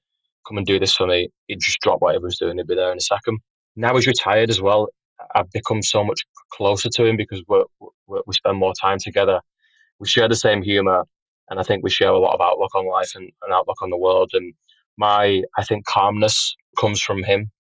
come 0.47 0.59
and 0.59 0.67
do 0.67 0.79
this 0.79 0.95
for 0.95 1.07
me," 1.07 1.31
he'd 1.47 1.61
just 1.61 1.81
drop 1.81 2.01
whatever 2.01 2.27
he's 2.27 2.39
doing. 2.39 2.59
He'd 2.59 2.67
be 2.67 2.75
there 2.75 2.93
in 2.93 2.99
a 2.99 3.01
second. 3.01 3.39
Now 3.77 3.95
he's 3.95 4.07
retired 4.07 4.51
as 4.51 4.61
well. 4.61 4.89
I've 5.35 5.51
become 5.51 5.83
so 5.83 6.05
much 6.05 6.25
closer 6.53 6.89
to 6.91 7.05
him 7.05 7.17
because 7.17 7.43
we 7.49 7.65
we 8.07 8.33
spend 8.35 8.59
more 8.59 8.75
time 8.81 8.99
together. 8.99 9.41
We 9.99 10.09
share 10.09 10.29
the 10.29 10.37
same 10.37 10.63
humor, 10.63 11.05
and 11.51 11.61
I 11.61 11.63
think 11.63 11.83
we 11.83 11.91
share 11.91 12.11
a 12.11 12.19
lot 12.19 12.35
of 12.35 12.41
outlook 12.41 12.75
on 12.75 12.87
life 12.89 13.13
and, 13.15 13.31
and 13.43 13.53
outlook 13.53 13.83
on 13.83 13.91
the 13.91 13.97
world. 13.97 14.31
And 14.33 14.55
my, 14.97 15.43
I 15.57 15.65
think, 15.65 15.87
calmness 15.87 16.57
comes 16.79 17.01
from 17.01 17.23
him, 17.23 17.51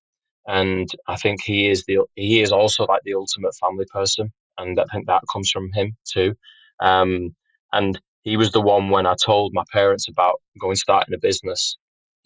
and 0.46 0.88
I 1.08 1.16
think 1.16 1.42
he 1.42 1.68
is 1.68 1.84
the 1.86 2.00
he 2.14 2.40
is 2.42 2.52
also 2.52 2.84
like 2.86 3.02
the 3.04 3.14
ultimate 3.14 3.54
family 3.56 3.86
person, 3.92 4.32
and 4.58 4.78
I 4.80 4.84
think 4.92 5.06
that 5.06 5.22
comes 5.32 5.50
from 5.50 5.70
him 5.72 5.96
too. 6.04 6.34
Um, 6.80 7.34
and 7.72 8.00
he 8.22 8.36
was 8.36 8.52
the 8.52 8.60
one 8.60 8.90
when 8.90 9.06
I 9.06 9.14
told 9.14 9.52
my 9.54 9.64
parents 9.72 10.08
about 10.08 10.40
going 10.60 10.76
starting 10.76 11.14
a 11.14 11.18
business. 11.18 11.76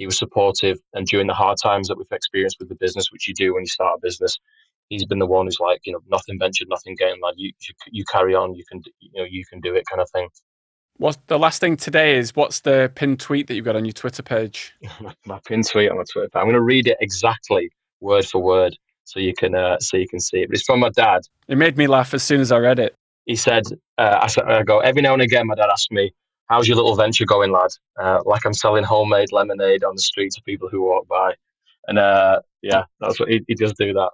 He 0.03 0.07
was 0.07 0.19
supportive, 0.19 0.81
and 0.95 1.07
during 1.07 1.29
the 1.29 1.33
hard 1.33 1.59
times 1.62 1.87
that 1.87 1.97
we've 1.97 2.09
experienced 2.11 2.57
with 2.59 2.69
the 2.69 2.75
business, 2.75 3.12
which 3.12 3.29
you 3.29 3.35
do 3.35 3.55
when 3.55 3.62
you 3.62 3.69
start 3.69 3.99
a 3.99 4.01
business, 4.03 4.37
he's 4.88 5.05
been 5.05 5.21
the 5.21 5.27
one 5.27 5.47
who's 5.47 5.61
like, 5.61 5.79
you 5.85 5.93
know, 5.93 6.01
nothing 6.11 6.41
ventured, 6.41 6.67
nothing 6.69 6.97
gained. 6.99 7.21
Like 7.23 7.35
you, 7.37 7.53
you, 7.61 7.75
you 7.93 8.05
carry 8.11 8.35
on, 8.35 8.53
you 8.57 8.65
can, 8.69 8.83
you 8.99 9.11
know, 9.15 9.25
you 9.25 9.45
can 9.49 9.61
do 9.61 9.77
it, 9.77 9.85
kind 9.88 10.03
of 10.03 10.11
thing. 10.11 10.29
What's 10.97 11.19
the 11.29 11.38
last 11.38 11.61
thing 11.61 11.77
today 11.77 12.19
is 12.19 12.35
what's 12.35 12.62
the 12.62 12.91
pinned 12.97 13.21
tweet 13.21 13.47
that 13.47 13.55
you've 13.55 13.65
got 13.65 13.77
on 13.77 13.85
your 13.85 13.93
Twitter 13.93 14.25
page? 14.25 14.75
my 15.25 15.38
pinned 15.47 15.69
tweet 15.69 15.88
on 15.88 15.99
my 15.99 16.05
Twitter. 16.12 16.31
I'm 16.35 16.47
going 16.47 16.55
to 16.55 16.61
read 16.61 16.88
it 16.88 16.97
exactly 16.99 17.71
word 18.01 18.27
for 18.27 18.43
word 18.43 18.77
so 19.05 19.21
you 19.21 19.35
can 19.35 19.55
uh, 19.55 19.79
so 19.79 19.97
you 19.99 20.09
can 20.09 20.19
see 20.19 20.38
it. 20.38 20.49
But 20.49 20.57
it's 20.57 20.65
from 20.65 20.81
my 20.81 20.91
dad. 20.91 21.21
It 21.47 21.59
made 21.59 21.79
me 21.79 21.87
laugh 21.87 22.12
as 22.12 22.25
soon 22.25 22.41
as 22.41 22.51
I 22.51 22.59
read 22.59 22.81
it. 22.81 22.97
He 23.27 23.37
said, 23.37 23.62
uh, 23.99 24.19
I, 24.23 24.27
said 24.27 24.47
I 24.49 24.65
go 24.65 24.81
every 24.81 25.01
now 25.01 25.12
and 25.12 25.23
again. 25.23 25.47
My 25.47 25.55
dad 25.55 25.69
asks 25.71 25.93
me, 25.93 26.12
"How's 26.53 26.69
your 26.69 26.77
little 26.77 26.97
venture 26.97 27.25
going, 27.25 27.51
lad?" 27.51 27.71
Uh, 28.01 28.21
like 28.27 28.45
I'm 28.45 28.55
selling 28.55 28.85
homemade 28.85 29.33
lemonade 29.33 29.85
on 29.85 29.95
the 29.95 30.03
street 30.03 30.33
to 30.33 30.43
people 30.43 30.69
who 30.69 30.83
walk 30.83 31.09
by. 31.09 31.35
And 31.88 31.99
uh, 31.99 32.41
yeah, 32.62 32.85
that's 33.01 33.19
what 33.19 33.31
he, 33.31 33.43
he 33.49 33.55
does 33.55 33.73
do 33.73 33.93
that. 33.95 34.11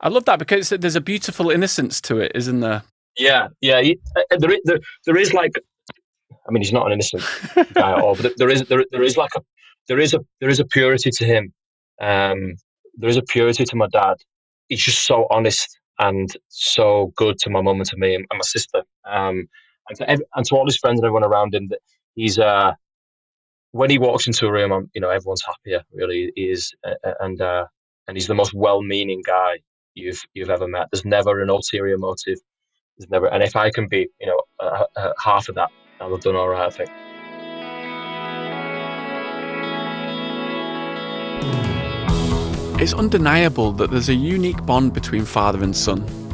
I 0.00 0.08
love 0.08 0.24
that 0.26 0.38
because 0.38 0.68
there's 0.68 0.96
a 0.96 1.00
beautiful 1.00 1.50
innocence 1.50 2.00
to 2.02 2.18
it, 2.18 2.32
isn't 2.34 2.60
there? 2.60 2.82
Yeah, 3.16 3.48
yeah. 3.60 3.80
He, 3.80 3.98
uh, 4.16 4.36
there, 4.38 4.56
there, 4.64 4.78
there 5.06 5.16
is 5.16 5.32
like, 5.34 5.52
I 6.46 6.52
mean, 6.52 6.62
he's 6.62 6.72
not 6.72 6.86
an 6.86 6.92
innocent 6.92 7.24
guy 7.74 7.92
at 7.92 8.00
all, 8.00 8.14
but 8.14 8.32
there 8.36 8.48
is, 8.48 8.62
there, 8.64 8.84
there 8.92 9.02
is 9.02 9.16
like 9.16 9.30
a, 9.36 9.40
there 9.88 9.98
is 9.98 10.14
a, 10.14 10.20
there 10.40 10.50
is 10.50 10.60
a 10.60 10.64
purity 10.64 11.10
to 11.10 11.24
him. 11.24 11.52
Um, 12.00 12.54
there 12.94 13.08
is 13.08 13.16
a 13.16 13.22
purity 13.22 13.64
to 13.64 13.76
my 13.76 13.88
dad. 13.88 14.16
He's 14.68 14.82
just 14.82 15.06
so 15.06 15.26
honest 15.30 15.78
and 15.98 16.28
so 16.48 17.12
good 17.16 17.38
to 17.38 17.50
my 17.50 17.60
mum 17.60 17.80
and 17.80 17.88
to 17.88 17.96
me 17.96 18.14
and, 18.14 18.26
my 18.30 18.38
sister. 18.42 18.82
Um, 19.08 19.48
and, 19.88 19.98
to 19.98 20.10
every, 20.10 20.24
and 20.34 20.44
to 20.46 20.56
all 20.56 20.66
his 20.66 20.76
friends 20.76 21.00
and 21.00 21.04
everyone 21.04 21.24
around 21.24 21.54
him, 21.54 21.68
that 21.68 21.80
he's 22.14 22.38
uh, 22.38 22.72
when 23.72 23.90
he 23.90 23.98
walks 23.98 24.26
into 24.26 24.46
a 24.46 24.52
room, 24.52 24.72
I'm, 24.72 24.90
you 24.94 25.00
know, 25.00 25.10
everyone's 25.10 25.44
happier. 25.44 25.82
Really, 25.92 26.32
he 26.34 26.50
is, 26.50 26.72
and 27.20 27.40
uh, 27.40 27.66
and 28.06 28.16
he's 28.16 28.26
the 28.26 28.34
most 28.34 28.54
well-meaning 28.54 29.22
guy 29.26 29.58
you've 29.94 30.22
you've 30.34 30.50
ever 30.50 30.66
met. 30.68 30.88
There's 30.90 31.04
never 31.04 31.42
an 31.42 31.50
ulterior 31.50 31.98
motive. 31.98 32.38
There's 32.96 33.10
never, 33.10 33.26
and 33.26 33.42
if 33.42 33.54
I 33.54 33.70
can 33.70 33.86
be, 33.88 34.08
you 34.20 34.26
know, 34.26 34.40
uh, 34.60 34.84
uh, 34.96 35.12
half 35.22 35.48
of 35.48 35.54
that, 35.54 35.70
I'll 36.00 36.10
have 36.10 36.20
done 36.20 36.36
all 36.36 36.48
right. 36.48 36.66
I 36.66 36.70
think. 36.70 36.90
It's 42.80 42.94
undeniable 42.94 43.72
that 43.72 43.90
there's 43.90 44.08
a 44.08 44.14
unique 44.14 44.64
bond 44.64 44.94
between 44.94 45.24
father 45.24 45.64
and 45.64 45.76
son. 45.76 46.27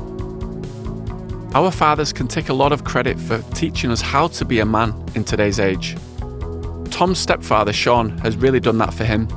Our 1.54 1.70
fathers 1.70 2.12
can 2.12 2.26
take 2.26 2.48
a 2.48 2.52
lot 2.52 2.72
of 2.72 2.82
credit 2.82 3.16
for 3.16 3.38
teaching 3.54 3.92
us 3.92 4.00
how 4.00 4.26
to 4.26 4.44
be 4.44 4.58
a 4.58 4.66
man 4.66 4.92
in 5.14 5.22
today's 5.22 5.60
age. 5.60 5.96
Tom's 6.90 7.20
stepfather, 7.20 7.72
Sean, 7.72 8.18
has 8.18 8.36
really 8.36 8.58
done 8.58 8.78
that 8.78 8.92
for 8.92 9.04
him. 9.04 9.28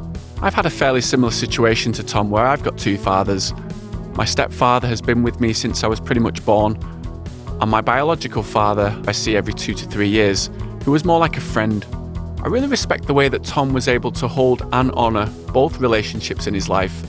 I've 0.41 0.55
had 0.55 0.65
a 0.65 0.69
fairly 0.71 1.01
similar 1.01 1.31
situation 1.31 1.91
to 1.93 2.03
Tom 2.03 2.31
where 2.31 2.43
I've 2.43 2.63
got 2.63 2.75
two 2.75 2.97
fathers. 2.97 3.53
My 4.15 4.25
stepfather 4.25 4.87
has 4.87 4.99
been 4.99 5.21
with 5.21 5.39
me 5.39 5.53
since 5.53 5.83
I 5.83 5.87
was 5.87 5.99
pretty 5.99 6.19
much 6.19 6.43
born, 6.43 6.75
and 7.61 7.69
my 7.69 7.81
biological 7.81 8.41
father 8.41 8.99
I 9.07 9.11
see 9.11 9.35
every 9.35 9.53
two 9.53 9.75
to 9.75 9.85
three 9.85 10.09
years, 10.09 10.49
who 10.85 10.93
was 10.93 11.05
more 11.05 11.19
like 11.19 11.37
a 11.37 11.41
friend. 11.41 11.85
I 12.43 12.47
really 12.47 12.67
respect 12.67 13.05
the 13.05 13.13
way 13.13 13.29
that 13.29 13.43
Tom 13.43 13.73
was 13.73 13.87
able 13.87 14.11
to 14.13 14.27
hold 14.27 14.67
and 14.73 14.89
honour 14.93 15.27
both 15.53 15.77
relationships 15.77 16.47
in 16.47 16.55
his 16.55 16.67
life, 16.67 16.99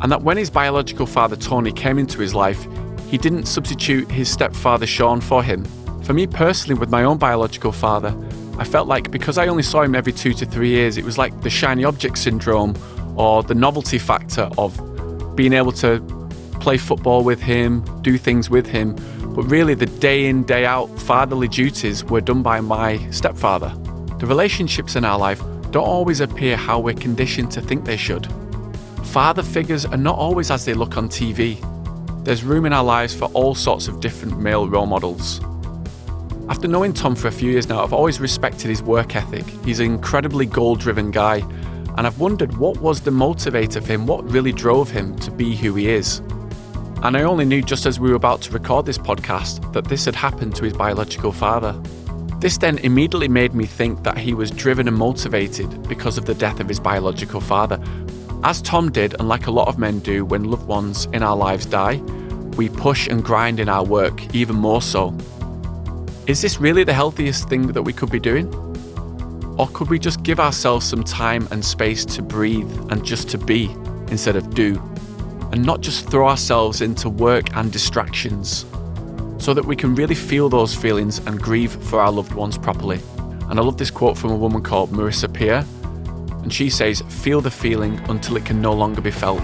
and 0.00 0.10
that 0.10 0.22
when 0.22 0.38
his 0.38 0.48
biological 0.48 1.04
father 1.04 1.36
Tony 1.36 1.72
came 1.72 1.98
into 1.98 2.20
his 2.20 2.34
life, 2.34 2.66
he 3.08 3.18
didn't 3.18 3.46
substitute 3.46 4.10
his 4.10 4.30
stepfather 4.30 4.86
Sean 4.86 5.20
for 5.20 5.42
him. 5.42 5.64
For 6.02 6.12
me 6.12 6.26
personally, 6.26 6.78
with 6.78 6.90
my 6.90 7.04
own 7.04 7.18
biological 7.18 7.72
father, 7.72 8.16
I 8.58 8.64
felt 8.64 8.88
like 8.88 9.10
because 9.10 9.38
I 9.38 9.48
only 9.48 9.62
saw 9.62 9.82
him 9.82 9.94
every 9.94 10.12
two 10.12 10.32
to 10.34 10.46
three 10.46 10.70
years, 10.70 10.96
it 10.96 11.04
was 11.04 11.18
like 11.18 11.40
the 11.42 11.50
shiny 11.50 11.84
object 11.84 12.18
syndrome 12.18 12.74
or 13.16 13.42
the 13.42 13.54
novelty 13.54 13.98
factor 13.98 14.48
of 14.56 14.76
being 15.36 15.52
able 15.52 15.72
to 15.72 16.00
play 16.60 16.78
football 16.78 17.22
with 17.22 17.40
him, 17.40 17.84
do 18.02 18.18
things 18.18 18.48
with 18.50 18.66
him. 18.66 18.96
But 19.34 19.42
really, 19.42 19.74
the 19.74 19.86
day 19.86 20.26
in, 20.26 20.44
day 20.44 20.64
out 20.64 20.86
fatherly 21.00 21.48
duties 21.48 22.02
were 22.04 22.20
done 22.20 22.42
by 22.42 22.60
my 22.60 22.98
stepfather. 23.10 23.74
The 24.18 24.26
relationships 24.26 24.96
in 24.96 25.04
our 25.04 25.18
life 25.18 25.40
don't 25.70 25.84
always 25.84 26.20
appear 26.20 26.56
how 26.56 26.80
we're 26.80 26.94
conditioned 26.94 27.50
to 27.52 27.60
think 27.60 27.84
they 27.84 27.98
should. 27.98 28.26
Father 29.04 29.42
figures 29.42 29.84
are 29.84 29.98
not 29.98 30.16
always 30.16 30.50
as 30.50 30.64
they 30.64 30.72
look 30.72 30.96
on 30.96 31.08
TV. 31.08 31.60
There's 32.26 32.42
room 32.42 32.66
in 32.66 32.72
our 32.72 32.82
lives 32.82 33.14
for 33.14 33.26
all 33.34 33.54
sorts 33.54 33.86
of 33.86 34.00
different 34.00 34.40
male 34.40 34.68
role 34.68 34.86
models. 34.86 35.40
After 36.48 36.66
knowing 36.66 36.92
Tom 36.92 37.14
for 37.14 37.28
a 37.28 37.30
few 37.30 37.52
years 37.52 37.68
now, 37.68 37.84
I've 37.84 37.92
always 37.92 38.18
respected 38.18 38.68
his 38.68 38.82
work 38.82 39.14
ethic. 39.14 39.46
He's 39.64 39.78
an 39.78 39.86
incredibly 39.86 40.44
goal 40.44 40.74
driven 40.74 41.12
guy, 41.12 41.36
and 41.96 42.04
I've 42.04 42.18
wondered 42.18 42.56
what 42.56 42.80
was 42.80 43.00
the 43.00 43.12
motivator 43.12 43.80
for 43.80 43.92
him, 43.92 44.08
what 44.08 44.28
really 44.28 44.50
drove 44.50 44.90
him 44.90 45.16
to 45.20 45.30
be 45.30 45.54
who 45.54 45.76
he 45.76 45.88
is. 45.88 46.18
And 47.04 47.16
I 47.16 47.22
only 47.22 47.44
knew 47.44 47.62
just 47.62 47.86
as 47.86 48.00
we 48.00 48.10
were 48.10 48.16
about 48.16 48.42
to 48.42 48.50
record 48.50 48.86
this 48.86 48.98
podcast 48.98 49.72
that 49.72 49.84
this 49.84 50.04
had 50.04 50.16
happened 50.16 50.56
to 50.56 50.64
his 50.64 50.72
biological 50.72 51.30
father. 51.30 51.80
This 52.40 52.58
then 52.58 52.78
immediately 52.78 53.28
made 53.28 53.54
me 53.54 53.66
think 53.66 54.02
that 54.02 54.18
he 54.18 54.34
was 54.34 54.50
driven 54.50 54.88
and 54.88 54.96
motivated 54.96 55.88
because 55.88 56.18
of 56.18 56.24
the 56.24 56.34
death 56.34 56.58
of 56.58 56.66
his 56.66 56.80
biological 56.80 57.40
father. 57.40 57.80
As 58.46 58.62
Tom 58.62 58.92
did, 58.92 59.14
and 59.18 59.28
like 59.28 59.48
a 59.48 59.50
lot 59.50 59.66
of 59.66 59.76
men 59.76 59.98
do 59.98 60.24
when 60.24 60.44
loved 60.44 60.68
ones 60.68 61.06
in 61.12 61.22
our 61.22 61.36
lives 61.36 61.66
die, 61.66 61.96
we 62.56 62.68
push 62.68 63.08
and 63.08 63.22
grind 63.22 63.58
in 63.58 63.68
our 63.68 63.84
work 63.84 64.34
even 64.34 64.56
more 64.56 64.80
so. 64.80 65.12
Is 66.28 66.40
this 66.40 66.60
really 66.60 66.84
the 66.84 66.94
healthiest 66.94 67.48
thing 67.48 67.66
that 67.66 67.82
we 67.82 67.92
could 67.92 68.10
be 68.10 68.20
doing? 68.20 68.46
Or 69.58 69.68
could 69.74 69.90
we 69.90 69.98
just 69.98 70.22
give 70.22 70.38
ourselves 70.38 70.86
some 70.86 71.02
time 71.02 71.48
and 71.50 71.64
space 71.64 72.04
to 72.04 72.22
breathe 72.22 72.70
and 72.90 73.04
just 73.04 73.28
to 73.30 73.38
be? 73.38 73.68
instead 74.10 74.36
of 74.36 74.54
do, 74.54 74.80
and 75.52 75.64
not 75.64 75.80
just 75.80 76.08
throw 76.08 76.28
ourselves 76.28 76.80
into 76.80 77.08
work 77.08 77.54
and 77.56 77.72
distractions, 77.72 78.64
so 79.38 79.52
that 79.54 79.64
we 79.64 79.76
can 79.76 79.94
really 79.94 80.14
feel 80.14 80.48
those 80.48 80.74
feelings 80.74 81.18
and 81.26 81.40
grieve 81.40 81.72
for 81.84 82.00
our 82.00 82.12
loved 82.12 82.32
ones 82.34 82.56
properly. 82.56 83.00
And 83.48 83.58
I 83.58 83.62
love 83.62 83.76
this 83.76 83.90
quote 83.90 84.16
from 84.16 84.30
a 84.30 84.36
woman 84.36 84.62
called 84.62 84.90
Marisa 84.90 85.32
Peer, 85.32 85.64
and 86.46 86.54
she 86.54 86.70
says, 86.70 87.00
Feel 87.08 87.40
the 87.40 87.50
feeling 87.50 87.98
until 88.08 88.36
it 88.36 88.44
can 88.44 88.62
no 88.62 88.72
longer 88.72 89.00
be 89.00 89.10
felt. 89.10 89.42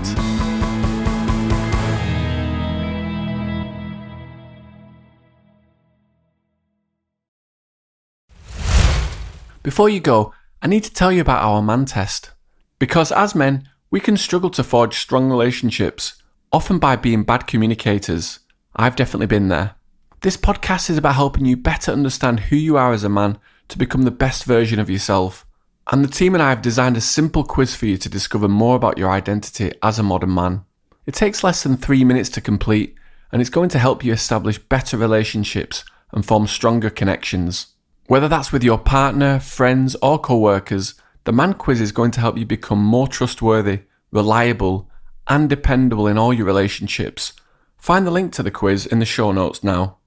Before 9.65 9.89
you 9.89 9.99
go, 9.99 10.33
I 10.63 10.69
need 10.69 10.85
to 10.85 10.95
tell 10.95 11.11
you 11.11 11.21
about 11.21 11.43
our 11.43 11.61
man 11.61 11.87
test. 11.87 12.31
Because 12.79 13.11
as 13.11 13.35
men, 13.35 13.69
we 13.91 13.99
can 13.99 14.17
struggle 14.17 14.51
to 14.51 14.63
forge 14.63 14.97
strong 14.97 15.29
relationships, 15.29 16.23
often 16.53 16.79
by 16.79 16.95
being 16.95 17.25
bad 17.25 17.49
communicators. 17.49 18.39
I've 18.77 18.95
definitely 18.95 19.27
been 19.27 19.49
there. 19.49 19.75
This 20.21 20.37
podcast 20.37 20.89
is 20.89 20.99
about 20.99 21.17
helping 21.17 21.47
you 21.47 21.57
better 21.57 21.91
understand 21.91 22.39
who 22.39 22.55
you 22.55 22.77
are 22.77 22.93
as 22.93 23.03
a 23.03 23.09
man 23.09 23.41
to 23.67 23.77
become 23.77 24.03
the 24.03 24.13
best 24.13 24.45
version 24.45 24.79
of 24.79 24.89
yourself. 24.89 25.45
And 25.91 26.05
the 26.05 26.09
team 26.09 26.35
and 26.35 26.43
I 26.43 26.51
have 26.51 26.63
designed 26.63 26.97
a 26.97 27.01
simple 27.01 27.43
quiz 27.43 27.75
for 27.75 27.87
you 27.87 27.97
to 27.99 28.09
discover 28.09 28.49
more 28.49 28.77
about 28.77 28.99
your 28.99 29.11
identity 29.11 29.73
as 29.83 29.99
a 29.99 30.03
modern 30.03 30.35
man. 30.35 30.65
It 31.07 31.15
takes 31.15 31.43
less 31.43 31.63
than 31.63 31.77
three 31.77 32.05
minutes 32.05 32.29
to 32.31 32.41
complete, 32.41 32.95
and 33.33 33.41
it's 33.41 33.51
going 33.51 33.69
to 33.71 33.79
help 33.79 34.05
you 34.05 34.13
establish 34.13 34.59
better 34.59 34.97
relationships 34.97 35.85
and 36.13 36.25
form 36.25 36.47
stronger 36.47 36.91
connections. 36.91 37.75
Whether 38.07 38.29
that's 38.29 38.53
with 38.53 38.63
your 38.63 38.79
partner, 38.79 39.41
friends, 39.41 39.97
or 40.03 40.19
co 40.19 40.39
workers, 40.39 40.95
the 41.25 41.33
Man 41.33 41.55
Quiz 41.55 41.81
is 41.81 41.93
going 41.93 42.11
to 42.13 42.21
help 42.21 42.39
you 42.39 42.47
become 42.47 42.83
more 42.83 43.09
trustworthy, 43.09 43.81
reliable, 44.11 44.89
and 45.29 45.49
dependable 45.49 46.07
in 46.07 46.19
all 46.19 46.33
your 46.33 46.47
relationships. 46.47 47.33
Find 47.77 48.07
the 48.07 48.11
link 48.11 48.33
to 48.35 48.43
the 48.43 48.51
quiz 48.51 48.87
in 48.87 48.99
the 48.99 49.05
show 49.05 49.33
notes 49.33 49.65
now. 49.65 49.99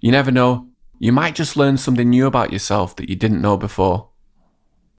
You 0.00 0.10
never 0.10 0.30
know, 0.30 0.68
you 0.98 1.12
might 1.12 1.34
just 1.34 1.56
learn 1.56 1.76
something 1.76 2.10
new 2.10 2.26
about 2.26 2.52
yourself 2.52 2.96
that 2.96 3.08
you 3.08 3.16
didn't 3.16 3.42
know 3.42 3.56
before. 3.56 4.09